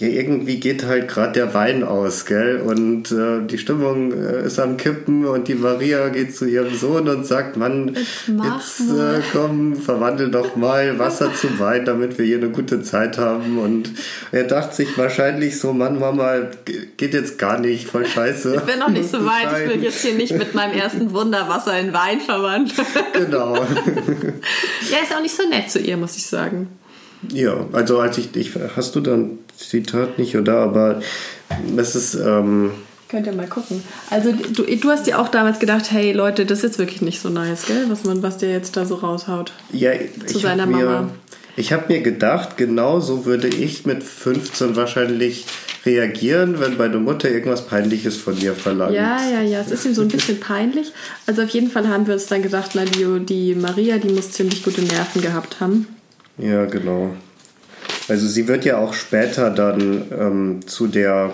[0.00, 2.62] ja, irgendwie geht halt gerade der Wein aus, gell?
[2.64, 7.06] Und äh, die Stimmung äh, ist am Kippen und die Maria geht zu ihrem Sohn
[7.06, 12.16] und sagt, Mann, Jetzt jetzt mal." äh, komm, verwandel doch mal Wasser zu Wein, damit
[12.16, 13.58] wir hier eine gute Zeit haben.
[13.58, 13.90] Und
[14.32, 16.48] er dachte sich wahrscheinlich so, Mann, Mama,
[16.96, 18.54] geht jetzt gar nicht, voll scheiße.
[18.54, 19.48] Ich bin noch nicht so weit.
[19.52, 22.86] Ich will jetzt hier nicht mit meinem ersten Wunderwasser in Wein verwandeln.
[23.12, 23.54] Genau.
[24.90, 26.68] ja, ist auch nicht so nett zu ihr, muss ich sagen.
[27.28, 31.02] Ja, also als ich, ich hast du dann Zitat nicht oder, aber
[31.76, 32.70] das ist ähm,
[33.10, 33.82] Könnt ihr mal gucken.
[34.08, 37.20] Also du, du hast dir auch damals gedacht, hey Leute, das ist jetzt wirklich nicht
[37.20, 37.86] so nice, gell?
[37.88, 39.52] Was man, was der jetzt da so raushaut.
[39.72, 39.90] ja
[40.26, 41.10] Zu ich seiner hab mir, Mama.
[41.56, 45.44] Ich habe mir gedacht, genau so würde ich mit 15 wahrscheinlich
[45.84, 48.94] reagieren, wenn meine Mutter irgendwas Peinliches von mir verlangt.
[48.94, 50.92] Ja, ja, ja, es ist ihm so ein bisschen peinlich.
[51.26, 54.30] Also auf jeden Fall haben wir uns dann gedacht, na, die, die Maria, die muss
[54.30, 55.88] ziemlich gute Nerven gehabt haben.
[56.40, 57.14] Ja, genau.
[58.08, 61.32] Also sie wird ja auch später dann ähm, zu der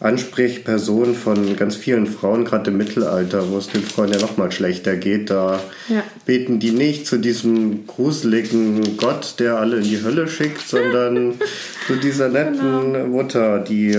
[0.00, 4.94] Ansprechperson von ganz vielen Frauen, gerade im Mittelalter, wo es den Frauen ja nochmal schlechter
[4.96, 5.30] geht.
[5.30, 6.02] Da Ja.
[6.26, 11.34] beten die nicht zu diesem gruseligen Gott, der alle in die Hölle schickt, sondern
[11.86, 13.06] zu dieser netten Genau.
[13.06, 13.96] Mutter, die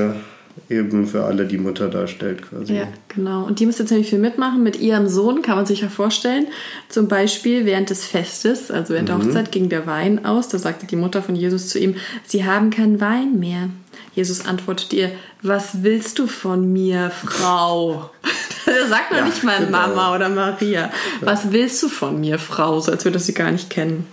[0.70, 2.76] eben für alle die Mutter darstellt quasi.
[2.76, 3.46] Ja, genau.
[3.46, 4.64] Und die muss jetzt ziemlich viel mitmachen.
[4.64, 6.48] Mit ihrem Sohn kann man sich ja vorstellen.
[6.90, 10.48] Zum Beispiel während des Festes, also während der Hochzeit, ging der Wein aus.
[10.50, 13.70] Da sagte die Mutter von Jesus zu ihm, Sie haben keinen Wein mehr.
[14.14, 18.10] Jesus antwortet ihr, was willst du von mir, Frau?
[18.66, 19.72] er sagt noch Ja, nicht mal genau.
[19.72, 20.92] Mama oder Maria.
[21.22, 22.80] Was willst du von mir, Frau?
[22.80, 24.06] So als würde sie gar nicht kennen.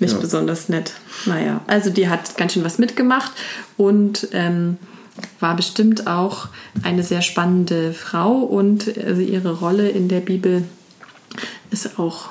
[0.00, 0.20] Nicht Ja.
[0.20, 0.92] besonders nett.
[1.26, 3.32] Naja, also die hat ganz schön was mitgemacht
[3.76, 4.76] und ähm,
[5.40, 6.48] war bestimmt auch
[6.82, 10.64] eine sehr spannende Frau und also ihre Rolle in der Bibel
[11.70, 12.30] ist auch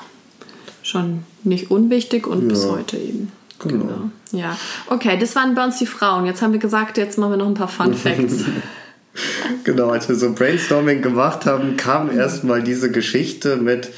[0.82, 2.70] schon nicht unwichtig und bis Ja.
[2.70, 3.32] heute eben.
[3.60, 4.10] Genau.
[4.32, 4.56] Ja,
[4.88, 6.26] okay, das waren bei uns die Frauen.
[6.26, 8.44] Jetzt haben wir gesagt, jetzt machen wir noch ein paar Fun Facts.
[9.64, 13.90] Genau, als wir so Brainstorming gemacht haben, kam erstmal diese Geschichte mit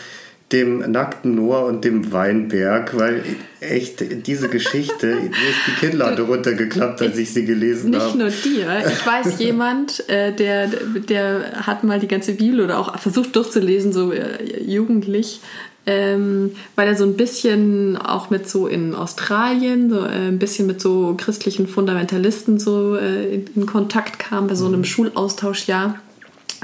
[0.53, 3.23] dem nackten Noah und dem Weinberg, weil
[3.61, 8.19] echt diese Geschichte, mir ist die Kinnlade runtergeklappt, als ich sie gelesen Nicht habe.
[8.19, 8.83] nur dir.
[8.87, 10.69] Ich weiß jemand, äh, der,
[11.09, 15.41] der hat mal die ganze Bibel oder auch versucht durchzulesen, so äh, jugendlich,
[15.87, 20.67] ähm, weil er so ein bisschen auch mit so in Australien, so äh, ein bisschen
[20.67, 26.01] mit so christlichen Fundamentalisten so in, in Kontakt kam bei so einem Schulaustauschjahr.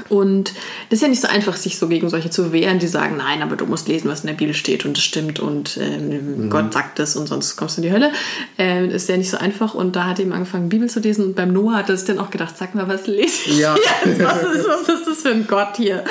[0.09, 0.53] Und
[0.89, 3.41] das ist ja nicht so einfach, sich so gegen solche zu wehren, die sagen, nein,
[3.41, 6.71] aber du musst lesen, was in der Bibel steht und es stimmt und ähm, Gott
[6.73, 8.11] sagt es und sonst kommst du in die Hölle.
[8.57, 11.25] Ähm, ist ja nicht so einfach und da hat er eben angefangen, Bibel zu lesen
[11.25, 13.75] und beim Noah hat er sich dann auch gedacht, sag mal, was lese ich Ja.
[13.75, 14.23] jetzt?
[14.23, 16.03] Was ist, was ist das für ein Gott hier,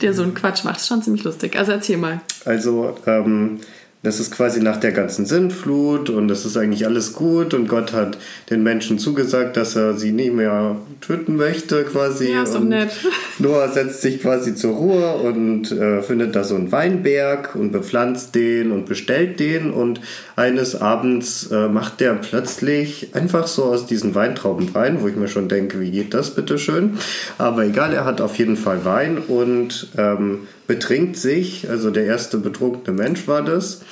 [0.00, 0.78] der so einen Quatsch macht?
[0.78, 1.56] ist schon ziemlich lustig.
[1.56, 2.20] Also erzähl mal.
[2.44, 3.60] Also, ähm,
[4.04, 7.94] das ist quasi nach der ganzen Sintflut und das ist eigentlich alles gut und Gott
[7.94, 8.18] hat
[8.50, 12.30] den Menschen zugesagt, dass er sie nie mehr töten möchte quasi.
[12.30, 12.90] Ja, ist doch nett.
[13.38, 18.34] Noah setzt sich quasi zur Ruhe und äh, findet da so einen Weinberg und bepflanzt
[18.34, 20.02] den und bestellt den und
[20.36, 25.28] eines Abends äh, macht der plötzlich einfach so aus diesen Weintrauben Wein, wo ich mir
[25.28, 26.98] schon denke, wie geht das bitte schön?
[27.38, 32.38] Aber egal, er hat auf jeden Fall Wein und ähm, betrinkt sich, also der erste
[32.38, 33.82] betrunkene Mensch war das,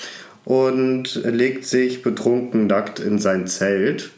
[0.45, 4.11] und legt sich betrunken nackt in sein Zelt.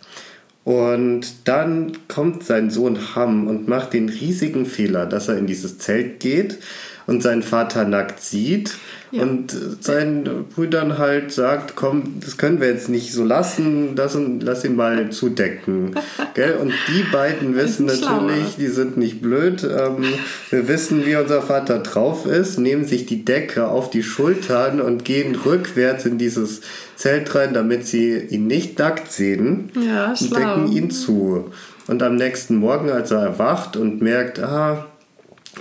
[0.64, 5.79] Und dann kommt sein Sohn Ham und macht den riesigen Fehler, dass er in dieses
[5.79, 6.59] Zelt geht
[7.07, 8.75] und seinen Vater nackt sieht
[9.11, 9.23] Ja.
[9.23, 14.40] und seinen Brüdern halt sagt, komm, das können wir jetzt nicht so lassen, lass, ihn-
[14.40, 15.95] lass ihn mal zudecken.
[16.35, 16.55] Gell?
[16.61, 18.23] Und die beiden wissen sind schlauer.
[18.23, 20.05] natürlich, die sind nicht blöd, ähm,
[20.51, 25.05] wir wissen, wie unser Vater drauf ist, nehmen sich die Decke auf die Schultern und
[25.05, 26.62] gehen rückwärts in dieses
[26.97, 31.51] Zelt rein, damit sie ihn nicht nackt sehen Ja, und decken ihn zu.
[31.87, 34.87] Und am nächsten Morgen, als er erwacht und merkt, ah,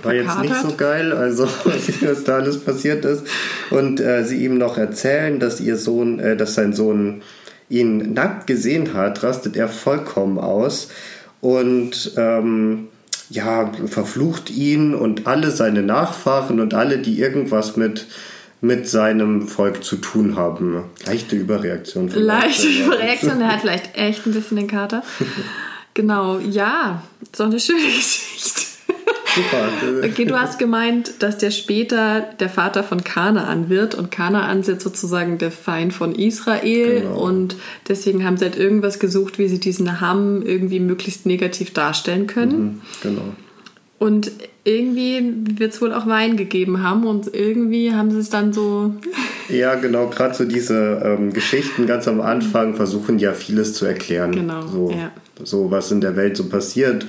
[0.04, 3.24] war jetzt nicht so geil, also was da alles passiert ist,
[3.70, 7.22] und äh, sie ihm noch erzählen, dass ihr Sohn, äh, dass sein Sohn
[7.68, 10.88] ihn nackt gesehen hat, rastet er vollkommen aus
[11.40, 12.88] und ähm,
[13.30, 18.06] ja, verflucht ihn und alle seine Nachfahren und alle, die irgendwas mit
[18.64, 20.84] mit seinem Volk zu tun haben.
[21.04, 22.08] Leichte Überreaktion.
[22.08, 25.02] Leichte Überreaktion, der hat vielleicht echt ein bisschen den Kater.
[25.92, 27.02] Genau, ja,
[27.36, 28.62] so eine schöne Geschichte.
[29.34, 29.68] Super.
[30.04, 34.68] Okay, du hast gemeint, dass der später der Vater von Kanaan wird und Kanaan ist
[34.68, 37.18] jetzt sozusagen der Feind von Israel Genau.
[37.20, 37.56] und
[37.88, 42.82] deswegen haben sie halt irgendwas gesucht, wie sie diesen Hamm irgendwie möglichst negativ darstellen können.
[43.02, 43.22] Genau.
[43.98, 44.32] Und
[44.64, 45.22] irgendwie
[45.58, 48.94] wird es wohl auch Wein gegeben haben und irgendwie haben sie es dann so.
[49.50, 54.32] Ja, genau, gerade so diese ähm, Geschichten ganz am Anfang versuchen ja vieles zu erklären.
[54.32, 55.10] Genau, So, ja.
[55.44, 57.04] so was in der Welt so passiert.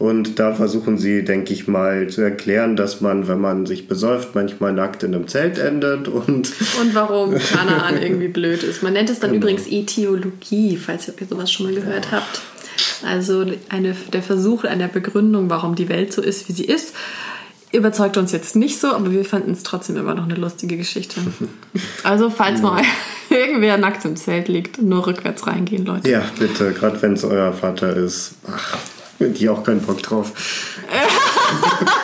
[0.00, 4.34] Und da versuchen sie, denke ich mal, zu erklären, dass man, wenn man sich besäuft,
[4.34, 8.82] manchmal nackt in einem Zelt endet und Und warum Kanaan irgendwie blöd ist.
[8.82, 9.42] Man nennt es dann Genau.
[9.42, 12.40] übrigens Etiologie, falls ihr sowas schon mal gehört habt.
[13.06, 16.94] Also eine, der Versuch einer Begründung, warum die Welt so ist, wie sie ist,
[17.70, 21.20] überzeugt uns jetzt nicht so, aber wir fanden es trotzdem immer noch eine lustige Geschichte.
[22.04, 22.82] Also falls mal
[23.28, 26.08] irgendwer nackt im Zelt liegt, nur rückwärts reingehen, Leute.
[26.10, 28.36] ja, bitte, gerade wenn es euer Vater ist.
[28.50, 28.78] Ach,
[29.28, 30.32] die auch keinen Bock drauf.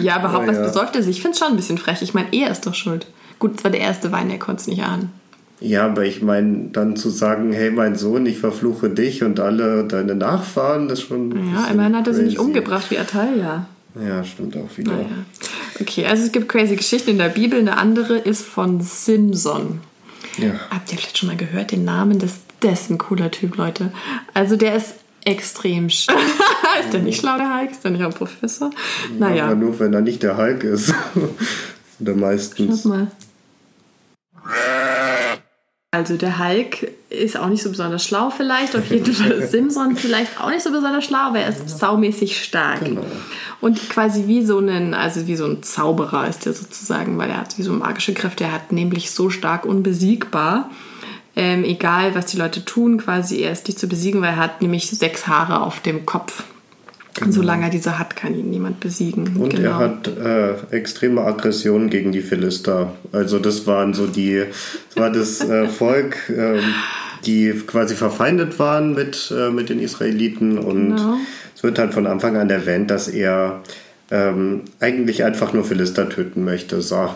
[0.00, 0.62] Ja, überhaupt, was ja.
[0.62, 1.16] besäuft er sich?
[1.16, 2.02] Ich finde es schon ein bisschen frech.
[2.02, 3.06] Ich meine, er ist doch schuld.
[3.38, 5.12] Gut, es war der erste Wein, er konnte es nicht ahnen.
[5.60, 9.84] Ja, aber ich meine, dann zu sagen, hey, mein Sohn, ich verfluche dich und alle
[9.84, 11.32] deine Nachfahren, das ist schon.
[11.52, 13.66] Ja, immerhin hat er sie nicht umgebracht wie Atalia.
[14.00, 14.92] Ja, stimmt auch wieder.
[14.92, 15.06] Naja.
[15.80, 17.58] Okay, also es gibt crazy Geschichten in der Bibel.
[17.58, 19.80] Eine andere ist von Simson.
[20.36, 20.52] Ja.
[20.70, 22.20] Habt ihr vielleicht schon mal gehört, den Namen?
[22.20, 23.92] Das, das ist ein cooler Typ, Leute.
[24.34, 26.08] Also der ist extrem sch
[26.80, 27.70] Ist der nicht schlau, der Hulk?
[27.70, 28.68] Ist der nicht auch Professor?
[28.68, 30.94] Aber Naja, nur, wenn er nicht der Hulk ist.
[32.00, 32.82] Oder meistens.
[32.82, 33.08] schau mal.
[35.90, 38.76] Also der Hulk ist auch nicht so besonders schlau vielleicht.
[38.76, 42.84] Auf jeden Fall Simson vielleicht auch nicht so besonders schlau, aber er ist saumäßig stark.
[42.84, 43.04] Genau.
[43.60, 47.38] Und quasi wie so ein, also wie so ein Zauberer ist er sozusagen, weil er
[47.38, 48.44] hat wie so magische Kräfte.
[48.44, 50.70] Er hat nämlich so stark unbesiegbar.
[51.38, 54.60] Ähm, egal, was die Leute tun, quasi er ist nicht zu besiegen, weil er hat
[54.60, 56.42] nämlich sechs Haare auf dem Kopf.
[57.20, 59.24] Und solange er diese hat, kann ihn niemand besiegen.
[59.24, 59.44] Genau.
[59.44, 59.70] Und genau.
[59.70, 62.92] er hat äh, extreme Aggressionen gegen die Philister.
[63.12, 64.46] Also das waren so die,
[64.88, 66.60] das war das äh, Volk, ähm,
[67.24, 70.58] die quasi verfeindet waren mit, äh, mit den Israeliten.
[70.58, 71.18] Und Genau.
[71.54, 73.62] es wird halt von Anfang an erwähnt, dass er
[74.10, 76.82] ähm, eigentlich einfach nur Philister töten möchte.
[76.82, 77.10] So.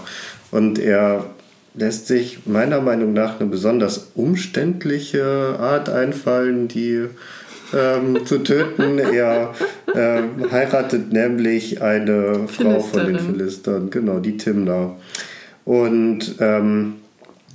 [0.52, 1.26] Und er
[1.74, 5.24] lässt sich meiner Meinung nach eine besonders umständliche
[5.58, 7.06] Art einfallen, die
[7.74, 8.98] ähm, zu töten.
[8.98, 9.54] Er
[9.94, 13.18] ähm, heiratet nämlich eine Frau von den.
[13.18, 14.96] Philistern, genau, die Timna.
[15.64, 16.94] Und ähm,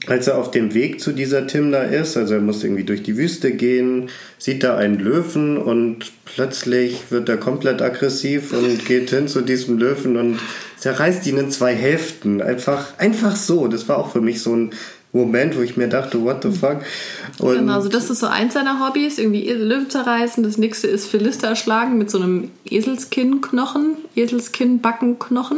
[0.08, 3.18] als er auf dem Weg zu dieser Timna ist, also er muss irgendwie durch die
[3.18, 9.28] Wüste gehen, sieht er einen Löwen und plötzlich wird er komplett aggressiv und geht hin
[9.28, 10.40] zu diesem Löwen und
[10.78, 12.42] zerreißt ihn in zwei Hälften.
[12.42, 13.68] Einfach, einfach so.
[13.68, 14.72] Das war auch für mich so ein
[15.14, 16.82] Moment, wo ich mir dachte, what the fuck?
[17.40, 20.44] Und Genau, also das ist so eins seiner Hobbys, irgendwie Löwen zerreißen.
[20.44, 25.58] Das nächste ist Philister erschlagen mit so einem Eselskinn-Knochen, Eselskinn-Backenknochen.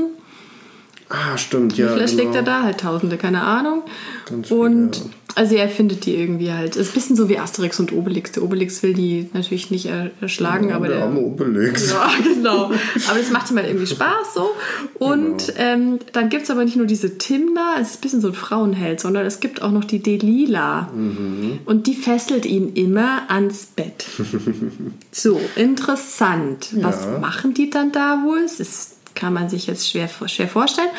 [1.10, 1.90] ah, stimmt, ja.
[1.90, 2.24] Vielleicht genau.
[2.24, 3.84] legt er da halt Tausende, keine Ahnung.
[4.26, 5.02] Ganz und.
[5.36, 6.76] Also er findet die irgendwie halt.
[6.76, 8.32] Ist ein bisschen so wie Asterix und Obelix.
[8.34, 11.06] Der Obelix will die natürlich nicht er- erschlagen, aber der der.
[11.06, 11.92] arme Obelix.
[11.92, 12.66] Ja, genau.
[12.66, 14.50] Aber das macht ihm halt irgendwie Spaß so.
[14.98, 15.60] Und Genau.
[15.60, 18.34] ähm, dann gibt es aber nicht nur diese Timna, es ist ein bisschen so ein
[18.34, 20.90] Frauenheld, sondern es gibt auch noch die Delila.
[20.96, 21.60] Mhm.
[21.66, 24.06] Und die fesselt ihn immer ans Bett.
[25.12, 26.70] so, interessant.
[26.82, 27.20] Was Ja.
[27.20, 28.42] machen die dann da wohl?
[28.42, 30.90] Das ist, kann man sich jetzt schwer, schwer vorstellen.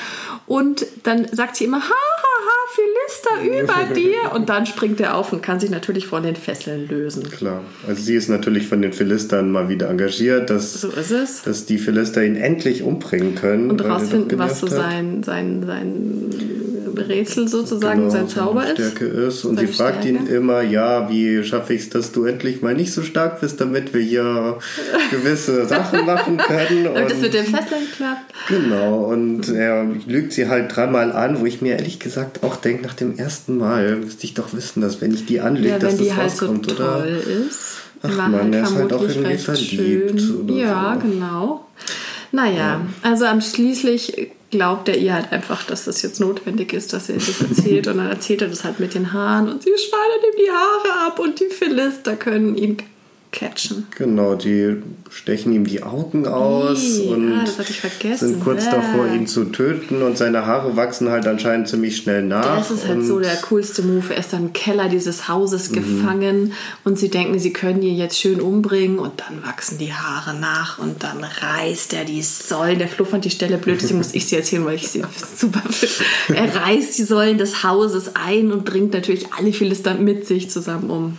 [0.46, 4.32] Und dann sagt sie immer, ha, ha, ha, Philister über dir.
[4.34, 7.28] Und dann springt er auf und kann sich natürlich von den Fesseln lösen.
[7.30, 7.62] Klar.
[7.86, 11.42] Also sie ist natürlich von den Philistern mal wieder engagiert, dass, So ist es.
[11.42, 13.70] dass die Philister ihn endlich umbringen können.
[13.70, 16.30] und rausfinden, was so sein, sein, sein
[16.96, 18.72] Rätsel sozusagen, Genau, sein Zauber ist.
[18.74, 19.44] Stärke ist.
[19.44, 20.34] Und sie fragt ihn Stärke.
[20.34, 23.94] immer, ja, wie schaffe ich es, dass du endlich mal nicht so stark bist, damit
[23.94, 24.58] wir hier
[25.10, 26.88] gewisse Sachen machen können.
[26.88, 28.32] Und das mit dem Fesseln klappt.
[28.48, 32.82] Genau, und er lügt sie halt dreimal an, wo ich mir ehrlich gesagt auch denke,
[32.84, 35.96] nach dem ersten Mal müsste ich doch wissen, dass wenn ich die anlege, Ja, dass
[35.96, 37.06] das halt so rauskommt, toll oder?
[37.46, 37.76] ist.
[38.02, 41.06] Ach war Mann, er ist halt auch irgendwie verliebt Ja, so.
[41.08, 41.66] genau.
[42.32, 47.08] Naja, also am schließlich glaubt er ihr halt einfach, dass das jetzt notwendig ist, dass
[47.08, 47.86] er das erzählt.
[47.88, 51.06] und dann erzählt er das halt mit den Haaren und sie schneidet ihm die Haare
[51.08, 52.76] ab und die Philister können ihn
[53.32, 53.86] catchen.
[53.96, 54.76] Genau, die
[55.08, 58.70] stechen ihm die Augen aus Ih, und ah, sind kurz Bäh.
[58.72, 62.58] davor, ihn zu töten und seine Haare wachsen halt anscheinend ziemlich schnell nach.
[62.58, 64.12] Das ist halt so der coolste Move.
[64.12, 65.28] Er ist dann im Keller dieses Mhm.
[65.28, 66.52] Hauses gefangen
[66.84, 70.78] und sie denken, sie können ihn jetzt schön umbringen und dann wachsen die Haare nach
[70.78, 72.78] und dann reißt er die Säulen.
[72.78, 75.02] Der Flo fand die Stelle blöd, deswegen muss ich sie erzählen, weil ich sie
[75.36, 76.40] super finde.
[76.40, 80.90] Er reißt die Säulen des Hauses ein und bringt natürlich alle Philister mit sich zusammen
[80.90, 81.18] um.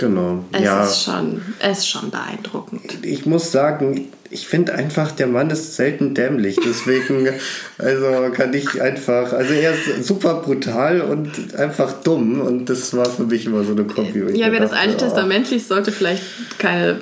[0.00, 0.44] Genau.
[0.50, 0.82] Es, ja.
[0.82, 3.04] ist schon, es ist schon beeindruckend.
[3.04, 6.56] Ich muss sagen, ich finde einfach, der Mann ist selten dämlich.
[6.64, 7.28] Deswegen,
[7.78, 12.40] also kann ich einfach, also er ist super brutal und einfach dumm.
[12.40, 14.38] Und das war für mich immer so eine Kombi.
[14.38, 15.58] Ja, wer das dachte, Alte oh.
[15.58, 16.22] Sollte vielleicht
[16.58, 16.98] keine,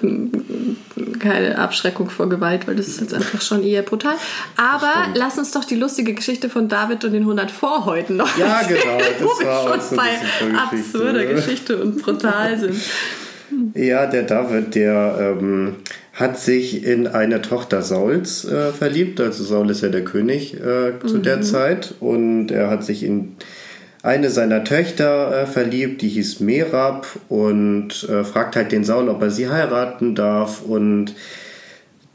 [1.18, 4.14] keine Abschreckung vor Gewalt, weil das ist jetzt einfach schon eher brutal.
[4.56, 8.60] Aber lass uns doch die lustige Geschichte von David und den 100 Vorhäuten noch Ja,
[8.60, 11.34] erzählen, genau, das wo wir war auch schon so bei eine super Geschichte, absurder ne?
[11.34, 12.80] Geschichte und brutal sind.
[13.74, 15.76] Ja, der David, der ähm,
[16.18, 19.20] hat sich in eine Tochter Sauls äh, verliebt.
[19.20, 21.94] Also Saul ist ja der König äh, zu der Zeit.
[22.00, 23.36] Und er hat sich in
[24.02, 29.22] eine seiner Töchter äh, verliebt, die hieß Merab und äh, fragt halt den Saul, ob
[29.22, 30.62] er sie heiraten darf.
[30.62, 31.14] Und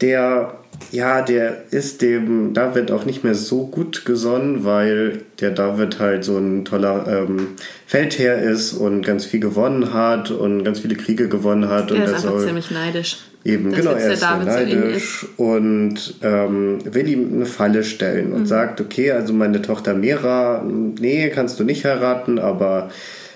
[0.02, 0.52] der,
[0.92, 6.24] ja, der ist dem David auch nicht mehr so gut gesonnen, weil der David halt
[6.24, 7.48] so ein toller ähm,
[7.86, 11.90] Feldherr ist und ganz viel gewonnen hat und ganz viele Kriege gewonnen hat.
[11.90, 13.18] und Er ist der einfach Saul ziemlich neidisch.
[13.44, 18.28] Eben, dass genau, er ist David so neidisch und ähm, will ihm eine Falle stellen
[18.30, 18.34] Mhm.
[18.36, 22.90] und sagt, okay, also meine Tochter Mera, nee, kannst du nicht heiraten, aber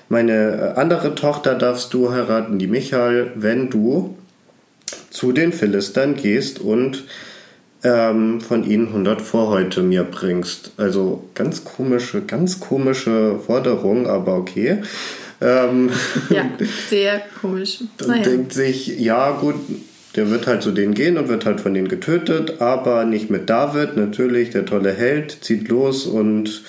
[0.08, 4.16] meine äh, andere Tochter darfst du heiraten, die Michael, wenn du
[5.10, 7.04] zu den Philistern gehst und
[7.84, 10.72] ähm, von ihnen 100 Vorhäute mir bringst.
[10.76, 14.78] Also ganz komische, ganz komische Forderung, aber okay.
[15.40, 15.90] Ähm,
[16.30, 16.50] Ja,
[16.88, 17.80] sehr komisch.
[18.00, 18.22] und Naja.
[18.22, 19.54] denkt sich, ja gut,
[20.16, 23.48] der wird halt zu denen gehen und wird halt von denen getötet, aber nicht mit
[23.48, 26.62] David, natürlich, der tolle Held, zieht los und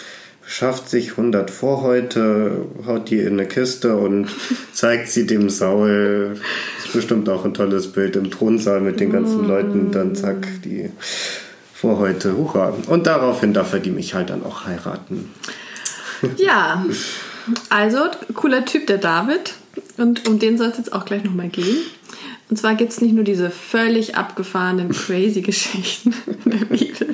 [0.50, 4.28] schafft sich 100 Vorhäute, haut die in eine Kiste und
[4.74, 6.38] zeigt sie dem Saul.
[6.84, 10.90] Ist bestimmt auch ein tolles Bild im Thronsaal mit den ganzen Leuten, dann zack, die
[11.74, 12.74] Vorhäute, hurra.
[12.88, 15.32] Und daraufhin darf er die mich halt dann auch heiraten.
[16.38, 16.84] Ja,
[17.70, 18.00] also
[18.34, 19.54] cooler Typ, der David.
[19.98, 21.78] Und um den soll es jetzt auch gleich nochmal gehen.
[22.50, 27.09] Und zwar gibt es nicht nur diese völlig abgefahrenen, crazy Geschichten in der Bibel.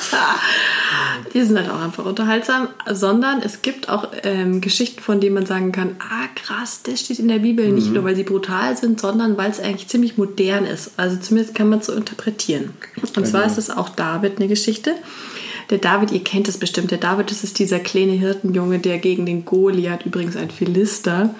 [1.34, 5.46] Die sind halt auch einfach unterhaltsam, sondern es gibt auch ähm, Geschichten, von denen man
[5.46, 9.00] sagen kann, ah krass, das steht in der Bibel, nicht nur weil sie brutal sind,
[9.00, 10.92] sondern weil es eigentlich ziemlich modern ist.
[10.96, 12.74] Also zumindest kann man es so interpretieren.
[13.16, 14.94] Und zwar ist es auch David eine Geschichte.
[15.70, 19.26] Der David, ihr kennt es bestimmt, der David, das ist dieser kleine Hirtenjunge, der gegen
[19.26, 21.34] den Goliath, übrigens ein Philister,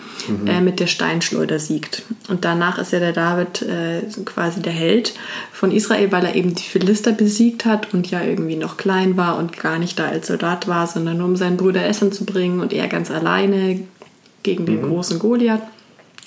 [0.47, 2.03] äh, mit der Steinschleuder siegt.
[2.29, 5.15] Und danach ist ja der David äh, quasi der Held
[5.53, 9.39] von Israel, weil er eben die Philister besiegt hat und ja irgendwie noch klein war
[9.39, 12.61] und gar nicht da als Soldat war, sondern nur um seinen Bruder Essen zu bringen
[12.61, 13.81] und er ganz alleine
[14.43, 15.62] gegen den großen Goliath.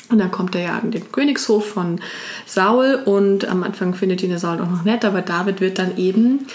[0.10, 2.02] Und dann kommt er ja an den Königshof von
[2.48, 5.98] Saul und am Anfang findet ihn der Saul auch noch nett, aber David wird dann
[5.98, 6.48] eben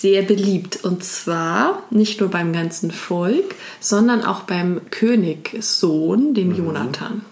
[0.00, 0.82] sehr beliebt.
[0.82, 7.22] Und zwar nicht nur beim ganzen Volk, sondern auch beim Königssohn, dem Jonathan.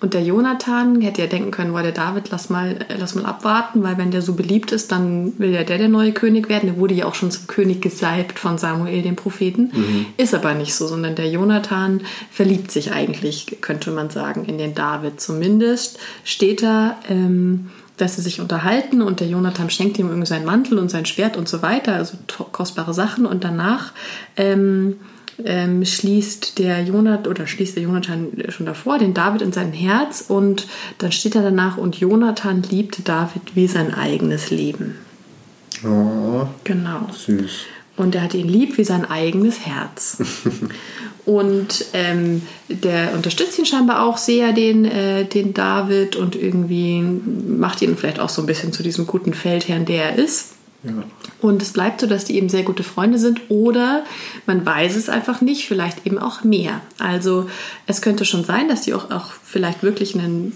[0.00, 3.26] Und der Jonathan hätte ja denken können, boah, der David, lass mal, äh, lass mal
[3.26, 6.68] abwarten, weil wenn der so beliebt ist, dann will ja der der neue König werden.
[6.68, 9.72] Der wurde ja auch schon zum König gesalbt von Samuel, dem Propheten.
[10.16, 14.74] Ist aber nicht so, sondern der Jonathan verliebt sich eigentlich, könnte man sagen, in den
[14.74, 15.20] David.
[15.20, 20.46] Zumindest steht da, ähm, dass sie sich unterhalten und der Jonathan schenkt ihm irgendwie seinen
[20.46, 22.16] Mantel und sein Schwert und so weiter, also
[22.52, 23.26] kostbare Sachen.
[23.26, 23.92] Und danach
[24.36, 24.96] ähm,
[25.44, 30.24] ähm, schließt der Jonathan oder schließt der Jonathan schon davor den David in sein Herz
[30.26, 30.66] und
[30.98, 34.96] dann steht er danach und Jonathan liebt David wie sein eigenes Leben.
[35.84, 37.06] Oh, Genau.
[37.12, 37.66] süß.
[37.96, 40.18] Und er hat ihn lieb wie sein eigenes Herz.
[41.28, 47.82] und ähm, der unterstützt ihn scheinbar auch sehr, den, äh, den David, und irgendwie macht
[47.82, 50.54] ihn vielleicht auch so ein bisschen zu diesem guten Feldherrn, der er ist.
[51.40, 54.04] Und es bleibt so, dass die eben sehr gute Freunde sind oder
[54.46, 56.80] man weiß es einfach nicht, vielleicht eben auch mehr.
[56.98, 57.48] Also
[57.86, 60.52] es könnte schon sein, dass die auch, auch vielleicht wirklich einen,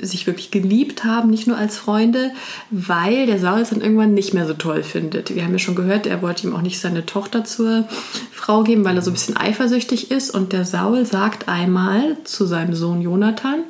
[0.00, 2.32] sich wirklich geliebt haben, nicht nur als Freunde,
[2.70, 5.34] weil der Saul es dann irgendwann nicht mehr so toll findet.
[5.34, 7.86] Wir haben ja schon gehört, er wollte ihm auch nicht seine Tochter zur
[8.32, 10.30] Frau geben, weil er so ein bisschen eifersüchtig ist.
[10.30, 13.64] Und der Saul sagt einmal zu seinem Sohn Jonathan,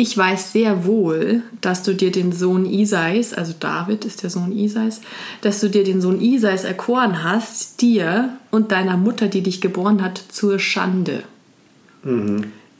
[0.00, 4.52] ich weiß sehr wohl, dass du dir den Sohn Isais, also David ist der Sohn
[4.52, 5.00] Isais,
[5.40, 10.00] dass du dir den Sohn Isais erkoren hast, dir und deiner Mutter, die dich geboren
[10.00, 11.24] hat, zur Schande.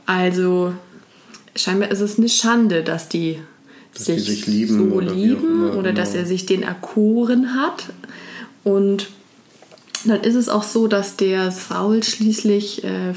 [0.07, 0.75] Also
[1.57, 3.41] scheinbar ist es eine Schande, dass die,
[3.95, 6.23] Dass sich, die sich lieben so oder lieben immer, oder dass genau.
[6.23, 7.87] er sich den erkoren hat.
[8.63, 9.09] Und
[10.05, 13.15] dann ist es auch so, dass der Saul schließlich äh,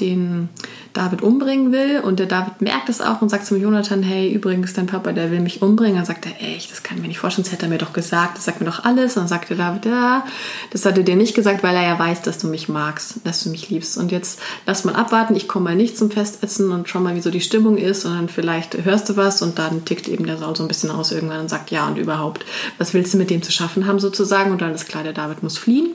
[0.00, 0.48] den
[0.94, 4.74] David umbringen will und der David merkt es auch und sagt zum Jonathan, hey, übrigens,
[4.74, 5.96] dein Papa, der will mich umbringen.
[5.96, 7.92] Dann sagt er, echt, das kann ich mir nicht vorstellen, das hätte er mir doch
[7.92, 9.16] gesagt, das sagt mir doch alles.
[9.16, 10.24] Und dann sagt der David, ja,
[10.70, 13.42] das hat er dir nicht gesagt, weil er ja weiß, dass du mich magst, dass
[13.42, 13.98] du mich liebst.
[13.98, 17.20] Und jetzt lass mal abwarten, ich komme mal nicht zum Festessen und schau mal, wie
[17.20, 20.38] so die Stimmung ist und dann vielleicht hörst du was und dann tickt eben der
[20.38, 22.46] Saul so ein bisschen aus irgendwann und sagt, ja und überhaupt,
[22.78, 24.52] was willst du mit dem zu schaffen haben sozusagen?
[24.52, 25.94] Und dann ist klar, der David muss fliehen.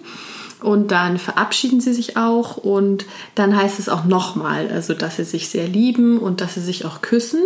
[0.62, 3.06] Und dann verabschieden sie sich auch und
[3.36, 6.86] dann heißt es auch nochmal, also dass sie sich sehr lieben und dass sie sich
[6.86, 7.42] auch küssen.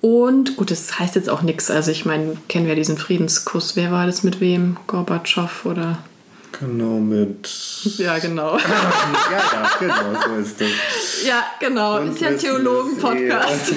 [0.00, 1.70] Und gut, das heißt jetzt auch nichts.
[1.70, 3.76] Also ich meine, kennen wir diesen Friedenskuss.
[3.76, 4.76] Wer war das mit wem?
[4.86, 5.98] Gorbatschow oder?
[6.58, 7.48] Genau, mit.
[7.98, 8.56] Ja, genau.
[8.58, 8.64] ja,
[9.32, 10.68] ja, genau, so ist das.
[11.26, 11.98] Ja, genau.
[11.98, 13.74] Und ist ja ein Theologen-Podcast.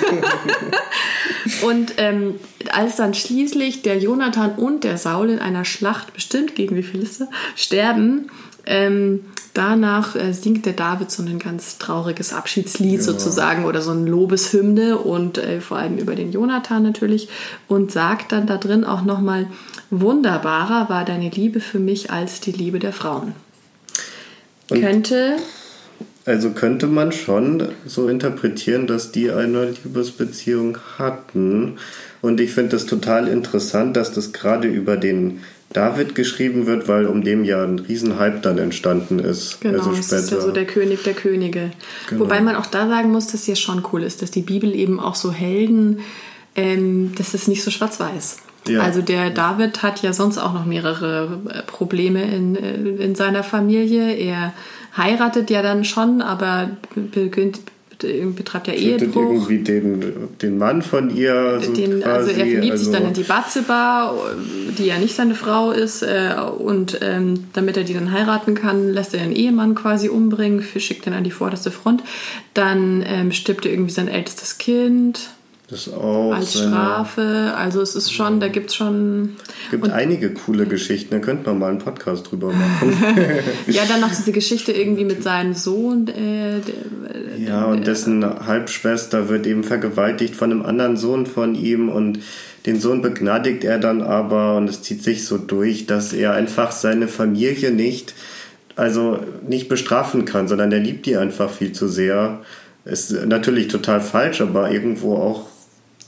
[1.61, 2.35] und ähm,
[2.73, 7.29] als dann schließlich der Jonathan und der Saul in einer Schlacht bestimmt gegen die Philister
[7.55, 8.29] sterben,
[8.65, 13.01] ähm, danach äh, singt der David so ein ganz trauriges Abschiedslied ja.
[13.01, 17.29] sozusagen oder so ein Lobeshymne und äh, vor allem über den Jonathan natürlich
[17.67, 19.47] und sagt dann da drin auch nochmal,
[19.89, 23.33] wunderbarer war deine Liebe für mich als die Liebe der Frauen.
[24.69, 25.35] Und könnte.
[26.25, 31.77] Also könnte man schon so interpretieren, dass die eine Liebesbeziehung hatten.
[32.23, 35.41] Und ich finde das total interessant, dass das gerade über den
[35.73, 39.59] David geschrieben wird, weil um dem ja ein Riesenhype dann entstanden ist.
[39.59, 41.71] Genau, also das ist ja so der König der Könige.
[42.07, 42.21] Genau.
[42.21, 45.01] Wobei man auch da sagen muss, dass ja schon cool ist, dass die Bibel eben
[45.01, 45.99] auch so Helden,
[46.55, 48.37] ähm, das ist nicht so schwarz-weiß.
[48.69, 48.79] Ja.
[48.79, 53.43] Also der David hat ja sonst auch noch mehrere äh, Probleme in, äh, in seiner
[53.43, 54.13] Familie.
[54.13, 54.53] Er
[54.95, 57.59] heiratet ja dann schon, aber beginnt,
[58.35, 59.31] betreibt ja Ehebruch.
[59.31, 61.59] irgendwie den, den Mann von ihr.
[61.61, 64.13] So den, quasi, also er verliebt also sich dann in die Batzeba,
[64.77, 66.03] die ja nicht seine Frau ist.
[66.03, 70.63] Äh, und ähm, damit er die dann heiraten kann, lässt er ihren Ehemann quasi umbringen,
[70.77, 72.03] schickt ihn an die vorderste Front.
[72.53, 75.29] Dann ähm, stirbt irgendwie sein ältestes Kind.
[75.73, 76.33] Das auch.
[76.33, 77.53] Als Strafe.
[77.55, 79.37] Also es ist schon, da gibt es schon.
[79.65, 82.93] Es gibt einige coole Geschichten, da könnte man mal einen Podcast drüber machen.
[83.67, 86.07] ja, dann noch diese Geschichte irgendwie mit seinem Sohn.
[86.09, 86.59] Äh,
[87.47, 92.19] ja, und dessen Halbschwester wird eben vergewaltigt von einem anderen Sohn von ihm und
[92.65, 96.71] den Sohn begnadigt er dann aber und es zieht sich so durch, dass er einfach
[96.71, 98.13] seine Familie nicht,
[98.75, 102.41] also nicht bestrafen kann, sondern er liebt die einfach viel zu sehr.
[102.85, 105.47] Ist natürlich total falsch, aber irgendwo auch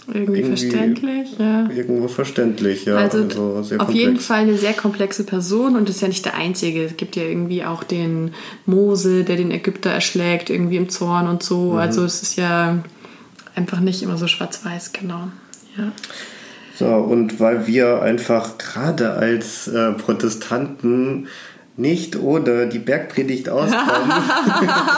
[0.07, 1.69] irgendwie, irgendwie, verständlich, ja.
[1.69, 2.97] Irgendwo verständlich, ja.
[2.97, 3.93] Also, also auf komplex.
[3.93, 6.83] jeden Fall eine sehr komplexe Person und ist ja nicht der Einzige.
[6.83, 8.31] Es gibt ja irgendwie auch den
[8.65, 11.73] Mose, der den Ägypter erschlägt, irgendwie im Zorn und so.
[11.73, 11.77] Mhm.
[11.77, 12.83] Also es ist ja
[13.55, 15.27] einfach nicht immer so schwarz-weiß, genau.
[15.77, 15.91] Ja.
[16.77, 21.27] So, und weil wir einfach gerade als äh, Protestanten
[21.77, 24.13] nicht ohne die Bergpredigt auskommen,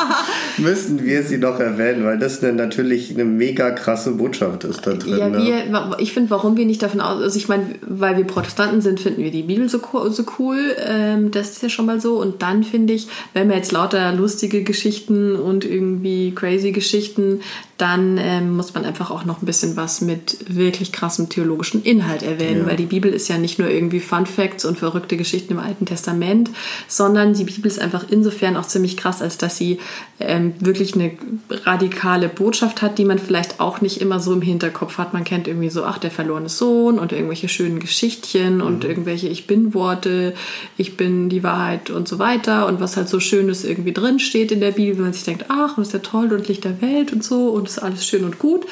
[0.58, 4.94] müssen wir sie noch erwähnen, weil das eine, natürlich eine mega krasse Botschaft ist da
[4.94, 5.18] drin.
[5.18, 5.44] Ja, ne?
[5.44, 9.00] wir, ich finde, warum wir nicht davon aus, also ich meine, weil wir Protestanten sind,
[9.00, 12.20] finden wir die Bibel so, so cool, ähm, das ist ja schon mal so.
[12.20, 17.42] Und dann finde ich, wenn wir jetzt lauter lustige Geschichten und irgendwie crazy Geschichten
[17.78, 22.24] dann ähm, muss man einfach auch noch ein bisschen was mit wirklich krassem theologischen Inhalt
[22.24, 22.68] erwähnen, ja.
[22.68, 25.86] weil die Bibel ist ja nicht nur irgendwie Fun Facts und verrückte Geschichten im Alten
[25.86, 26.50] Testament,
[26.88, 29.80] sondern die Bibel ist einfach insofern auch ziemlich krass, als dass sie
[30.20, 31.12] ähm, wirklich eine
[31.52, 35.14] radikale Botschaft hat, die man vielleicht auch nicht immer so im Hinterkopf hat.
[35.14, 38.62] Man kennt irgendwie so, ach, der verlorene Sohn und irgendwelche schönen Geschichtchen mhm.
[38.62, 40.34] und irgendwelche Ich bin Worte,
[40.78, 44.52] ich bin die Wahrheit und so weiter und was halt so Schönes irgendwie drin steht
[44.52, 46.82] in der Bibel, wenn man sich denkt, ach, das ist ja toll und Licht der
[46.82, 48.66] Welt und so und ist alles schön und gut.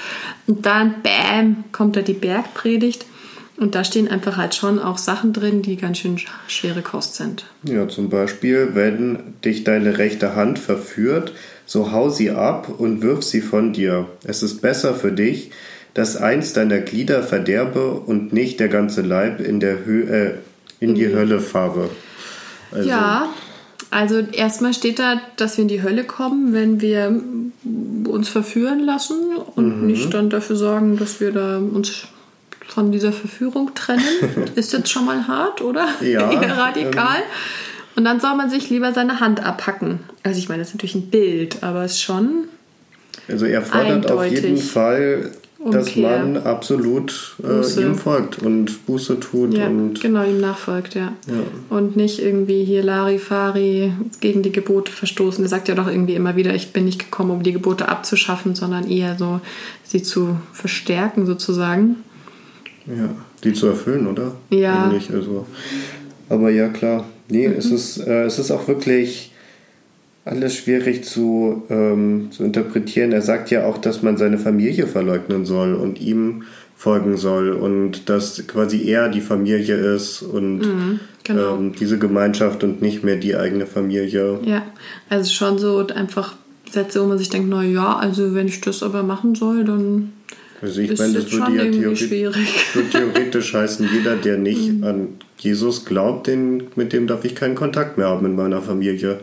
[0.48, 3.06] Und dann, bam, kommt da die Bergpredigt.
[3.58, 7.46] Und da stehen einfach halt schon auch Sachen drin, die ganz schön schwere Kost sind.
[7.64, 11.32] Ja, zum Beispiel, wenn dich deine rechte Hand verführt,
[11.66, 14.08] so hau sie ab und wirf sie von dir.
[14.26, 15.52] Es ist besser für dich,
[15.94, 20.34] dass eins deiner Glieder verderbe und nicht der ganze Leib in, der Hö äh,
[20.82, 21.90] in die Hölle fahre.
[22.72, 23.30] Also, ja,
[23.96, 27.18] also erstmal steht da, dass wir in die Hölle kommen, wenn wir
[28.10, 29.88] uns verführen lassen und mhm.
[29.88, 32.06] nicht dann dafür sorgen, dass wir da uns
[32.68, 34.04] von dieser Verführung trennen.
[34.56, 35.88] Ist jetzt schon mal hart, oder?
[36.02, 36.30] Ja.
[36.30, 37.16] radikal.
[37.16, 37.96] Ähm.
[37.96, 40.02] Und dann soll man sich lieber seine Hand abhacken.
[40.24, 42.50] Also ich meine, das ist natürlich ein Bild, aber es ist schon.
[43.30, 44.40] Also er fordert eindeutig.
[44.40, 45.32] auf jeden Fall
[45.72, 49.54] dass man absolut äh, ihm folgt und Buße tut.
[49.54, 51.14] Ja, und genau, ihm nachfolgt, ja.
[51.28, 51.34] ja.
[51.76, 55.44] Und nicht irgendwie hier Larifari gegen die Gebote verstoßen.
[55.44, 58.56] Er sagt ja doch irgendwie immer wieder, ich bin nicht gekommen, um die Gebote abzuschaffen,
[58.56, 59.42] sondern eher so
[59.84, 61.98] sie zu verstärken sozusagen.
[62.86, 63.10] Ja,
[63.44, 64.36] die zu erfüllen, oder?
[64.52, 64.86] Ja.
[64.86, 65.48] Ähnlich, also.
[66.30, 67.06] Aber ja, klar.
[67.28, 67.56] Nee, mhm.
[67.58, 69.32] es, ist, äh, es ist auch wirklich
[70.26, 73.12] alles schwierig zu, ähm, zu interpretieren.
[73.12, 76.44] Er sagt ja auch, dass man seine Familie verleugnen soll und ihm
[76.76, 81.56] folgen soll und dass quasi er die Familie ist und mhm, genau.
[81.56, 84.40] ähm, diese Gemeinschaft und nicht mehr die eigene Familie.
[84.44, 84.64] Ja,
[85.10, 86.36] also schon so einfach
[86.70, 90.12] Sätze, wo man sich denkt, na ja, also wenn ich das aber machen soll, dann
[90.62, 92.10] also ich meine, das würde ja theoretisch,
[92.74, 94.84] würde theoretisch heißen, jeder, der nicht mhm.
[94.84, 95.08] an
[95.38, 99.20] Jesus glaubt, den, mit dem darf ich keinen Kontakt mehr haben in meiner Familie.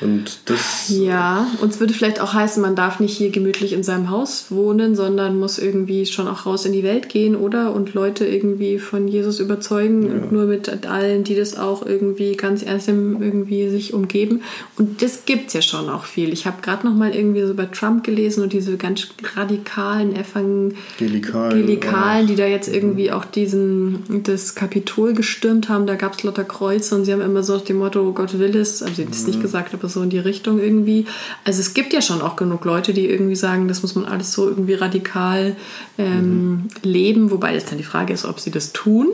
[0.00, 0.88] Und das.
[0.88, 4.46] Ja, und es würde vielleicht auch heißen, man darf nicht hier gemütlich in seinem Haus
[4.50, 7.74] wohnen, sondern muss irgendwie schon auch raus in die Welt gehen, oder?
[7.74, 10.12] Und Leute irgendwie von Jesus überzeugen ja.
[10.12, 14.42] und nur mit allen, die das auch irgendwie ganz ernst irgendwie sich umgeben.
[14.78, 16.32] Und das gibt es ja schon auch viel.
[16.32, 22.26] Ich habe gerade noch mal irgendwie so über Trump gelesen und diese ganz radikalen Evangelikalen,
[22.26, 25.86] die da jetzt irgendwie auch diesen, das Kapitol gestürmt haben.
[25.86, 28.56] Da gab es lauter Kreuze und sie haben immer so nach dem Motto, Gott will
[28.56, 31.06] es, also sie es nicht gesagt, aber so in die Richtung irgendwie.
[31.44, 34.32] Also es gibt ja schon auch genug Leute, die irgendwie sagen, das muss man alles
[34.32, 35.56] so irgendwie radikal
[35.98, 36.68] ähm, mhm.
[36.82, 39.08] leben, wobei es dann die Frage ist, ob sie das tun.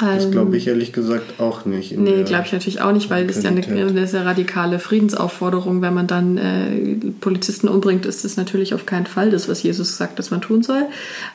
[0.00, 1.96] Das ähm, glaube ich ehrlich gesagt auch nicht.
[1.96, 5.82] Nee, glaube ich natürlich auch nicht, weil das ist ja eine, eine, sehr radikale Friedensaufforderung.
[5.82, 9.96] Wenn man dann äh, Polizisten umbringt, ist das natürlich auf keinen Fall das, was Jesus
[9.96, 10.84] sagt, dass man tun soll.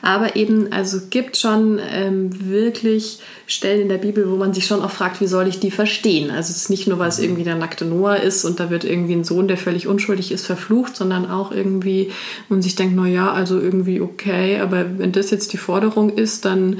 [0.02, 4.82] Aber eben, also gibt schon ähm, wirklich Stellen in der Bibel, wo man sich schon
[4.82, 6.30] auch fragt, wie soll ich die verstehen?
[6.30, 8.84] Also es ist nicht nur, weil es irgendwie der nackte Noah ist und da wird
[8.84, 12.10] irgendwie ein Sohn, der völlig unschuldig ist, verflucht, sondern auch irgendwie,
[12.48, 16.10] wo man sich denkt, na ja, also irgendwie okay, aber wenn das jetzt die Forderung
[16.10, 16.78] ist, dann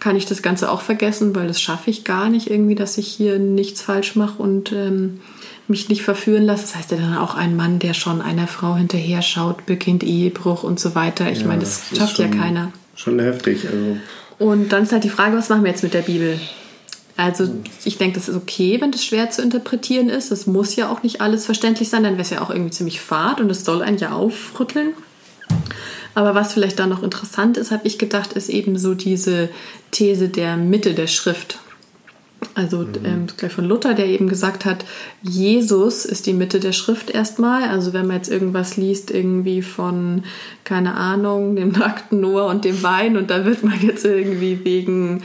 [0.00, 3.06] kann ich das Ganze auch vergessen, weil das schaffe ich gar nicht irgendwie, dass ich
[3.06, 5.20] hier nichts falsch mache und ähm,
[5.68, 6.62] mich nicht verführen lasse.
[6.62, 10.64] Das heißt ja dann auch ein Mann, der schon einer Frau hinterher schaut, beginnt Ehebruch
[10.64, 11.30] und so weiter.
[11.30, 12.72] Ich ja, meine, das schafft schon, ja keiner.
[12.96, 13.66] Schon heftig.
[13.66, 13.96] Also.
[14.38, 16.40] Und dann ist halt die Frage, was machen wir jetzt mit der Bibel?
[17.16, 17.48] Also
[17.84, 20.30] ich denke, das ist okay, wenn das schwer zu interpretieren ist.
[20.30, 23.00] Das muss ja auch nicht alles verständlich sein, dann wäre es ja auch irgendwie ziemlich
[23.00, 24.94] fad und es soll einen ja aufrütteln.
[26.14, 29.48] Aber was vielleicht da noch interessant ist, habe ich gedacht, ist eben so diese
[29.90, 31.58] These der Mitte der Schrift.
[32.54, 32.94] Also mhm.
[33.04, 34.84] ähm, gleich von Luther, der eben gesagt hat,
[35.22, 37.64] Jesus ist die Mitte der Schrift erstmal.
[37.64, 40.24] Also wenn man jetzt irgendwas liest, irgendwie von,
[40.64, 45.22] keine Ahnung, dem nackten Noah und dem Wein und da wird man jetzt irgendwie wegen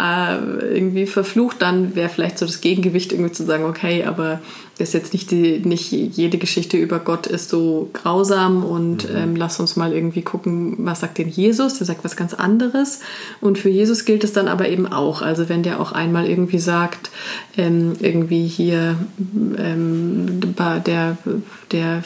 [0.00, 0.36] äh,
[0.74, 4.40] irgendwie verflucht, dann wäre vielleicht so das Gegengewicht irgendwie zu sagen, okay, aber
[4.78, 9.16] ist jetzt nicht die, nicht jede Geschichte über Gott ist so grausam und mhm.
[9.16, 11.78] ähm, lass uns mal irgendwie gucken, was sagt denn Jesus?
[11.78, 13.00] Der sagt was ganz anderes.
[13.40, 15.22] Und für Jesus gilt es dann aber eben auch.
[15.22, 17.10] Also wenn der auch einmal irgendwie sagt,
[17.56, 18.96] ähm, irgendwie hier
[19.56, 20.40] ähm,
[20.86, 21.18] der,
[21.70, 22.02] der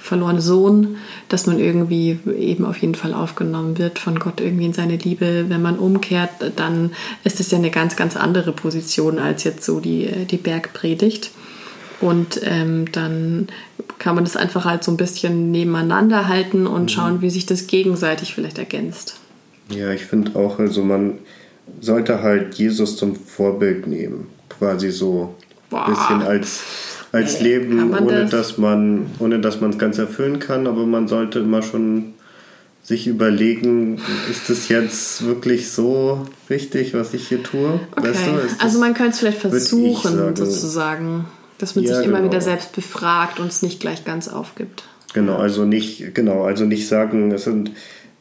[0.00, 0.98] verlorene Sohn,
[1.30, 5.46] dass man irgendwie eben auf jeden Fall aufgenommen wird von Gott irgendwie in seine Liebe.
[5.48, 6.92] Wenn man umkehrt, dann
[7.24, 11.30] ist es ja eine ganz, ganz andere Position als jetzt so die, die Bergpredigt.
[12.00, 13.48] Und ähm, dann
[13.98, 16.88] kann man das einfach halt so ein bisschen nebeneinander halten und mhm.
[16.88, 19.20] schauen, wie sich das gegenseitig vielleicht ergänzt.
[19.70, 21.18] Ja, ich finde auch, also man
[21.80, 24.28] sollte halt Jesus zum Vorbild nehmen.
[24.48, 25.34] Quasi so
[25.70, 26.62] ein bisschen als
[27.14, 28.30] als Leben, ohne das?
[28.30, 32.14] dass man, ohne dass man es ganz erfüllen kann, aber man sollte immer schon
[32.82, 37.80] sich überlegen, ist das jetzt wirklich so wichtig, was ich hier tue?
[37.92, 38.08] Okay.
[38.08, 41.26] Weißt du, also man könnte es vielleicht versuchen, sozusagen,
[41.58, 42.30] dass man ja, sich immer genau.
[42.30, 44.84] wieder selbst befragt und es nicht gleich ganz aufgibt.
[45.12, 47.70] Genau, also nicht, genau, also nicht sagen, es sind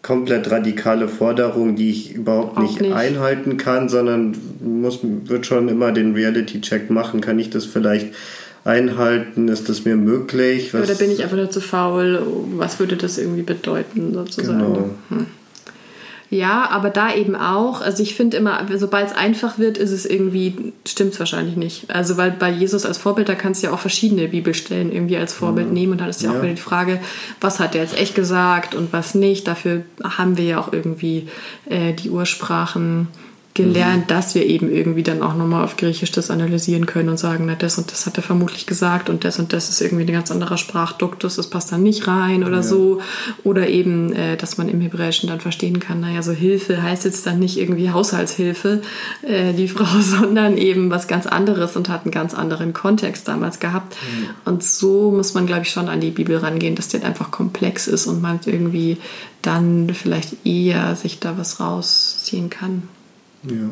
[0.04, 5.92] komplett radikale Forderungen, die ich überhaupt nicht, nicht, einhalten kann, sondern muss, wird schon immer
[5.92, 8.14] den Reality-Check machen, kann ich das vielleicht
[8.66, 9.48] einhalten?
[9.48, 10.74] Ist das mir möglich?
[10.74, 12.22] Was Oder bin ich einfach nur zu faul?
[12.56, 14.60] Was würde das irgendwie bedeuten, sozusagen?
[14.60, 14.90] Genau.
[15.10, 15.28] Hm.
[16.34, 17.82] Ja, aber da eben auch.
[17.82, 21.94] Also ich finde immer, sobald es einfach wird, ist es irgendwie, stimmt es wahrscheinlich nicht.
[21.94, 25.32] Also weil bei Jesus als Vorbild, da kannst du ja auch verschiedene Bibelstellen irgendwie als
[25.32, 25.74] Vorbild mhm.
[25.74, 27.00] nehmen und da ist ja, ja auch wieder die Frage,
[27.40, 29.48] was hat er jetzt echt gesagt und was nicht.
[29.48, 31.28] Dafür haben wir ja auch irgendwie
[31.70, 33.10] äh, die Ursprachen
[33.54, 34.08] gelernt, mhm.
[34.08, 37.56] dass wir eben irgendwie dann auch nochmal auf Griechisch das analysieren können und sagen, na,
[37.56, 40.32] das und das hat er vermutlich gesagt und das und das ist irgendwie ein ganz
[40.32, 42.64] anderer Sprachduktus, das passt dann nicht rein oder ja.
[42.64, 43.01] so.
[43.43, 47.26] Oder eben, äh, dass man im Hebräischen dann verstehen kann, naja, so Hilfe heißt jetzt
[47.28, 48.82] dann nicht irgendwie Haushaltshilfe,
[49.22, 53.60] äh, die Frau, sondern eben was ganz anderes und hat einen ganz anderen Kontext damals
[53.60, 53.95] gehabt.
[53.95, 54.30] Mhm.
[54.45, 57.30] Und so muss man, glaube ich, schon an die Bibel rangehen, dass die halt einfach
[57.30, 58.97] komplex ist und man irgendwie
[59.43, 62.84] dann vielleicht eher sich da was rausziehen kann.
[63.46, 63.70] Ja.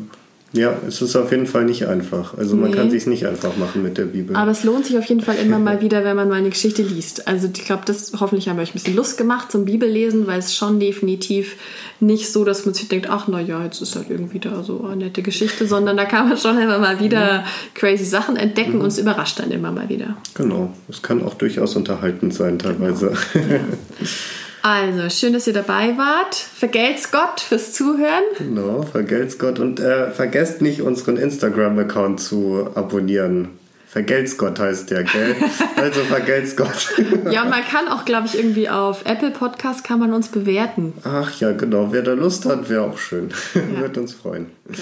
[0.54, 2.36] Ja, es ist auf jeden Fall nicht einfach.
[2.36, 2.76] Also man Nee.
[2.76, 4.36] kann sich nicht einfach machen mit der Bibel.
[4.36, 6.82] Aber es lohnt sich auf jeden Fall immer mal wieder, wenn man mal eine Geschichte
[6.82, 7.26] liest.
[7.26, 10.38] Also ich glaube, das hoffentlich haben wir euch ein bisschen Lust gemacht zum Bibellesen, weil
[10.40, 11.56] es schon definitiv
[12.00, 14.84] nicht so, dass man sich denkt, ach na ja, jetzt ist halt irgendwie da so
[14.84, 18.88] eine nette Geschichte, sondern da kann man schon immer mal wieder crazy Sachen entdecken und
[18.88, 20.18] es überrascht dann immer mal wieder.
[20.34, 23.14] Genau, es kann auch durchaus unterhaltend sein teilweise.
[24.62, 26.34] Also, schön, dass ihr dabei wart.
[26.34, 28.22] Vergelt's Gott fürs Zuhören.
[28.38, 29.58] Genau, vergelt's Gott.
[29.58, 33.58] Und äh, vergesst nicht, unseren Instagram-Account zu abonnieren.
[33.92, 35.36] Vergelt's Gott heißt der, gell?
[35.76, 36.94] Also vergelt's Gott.
[37.30, 40.94] Ja, man kann auch, glaube ich, irgendwie auf Apple Podcast kann man uns bewerten.
[41.04, 41.92] Ach ja, genau.
[41.92, 43.30] Wer da Lust hat, wäre auch schön.
[43.54, 44.46] Wird uns freuen.
[44.66, 44.78] Genau.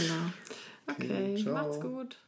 [0.88, 1.54] Okay, ciao.
[1.54, 2.19] macht's gut.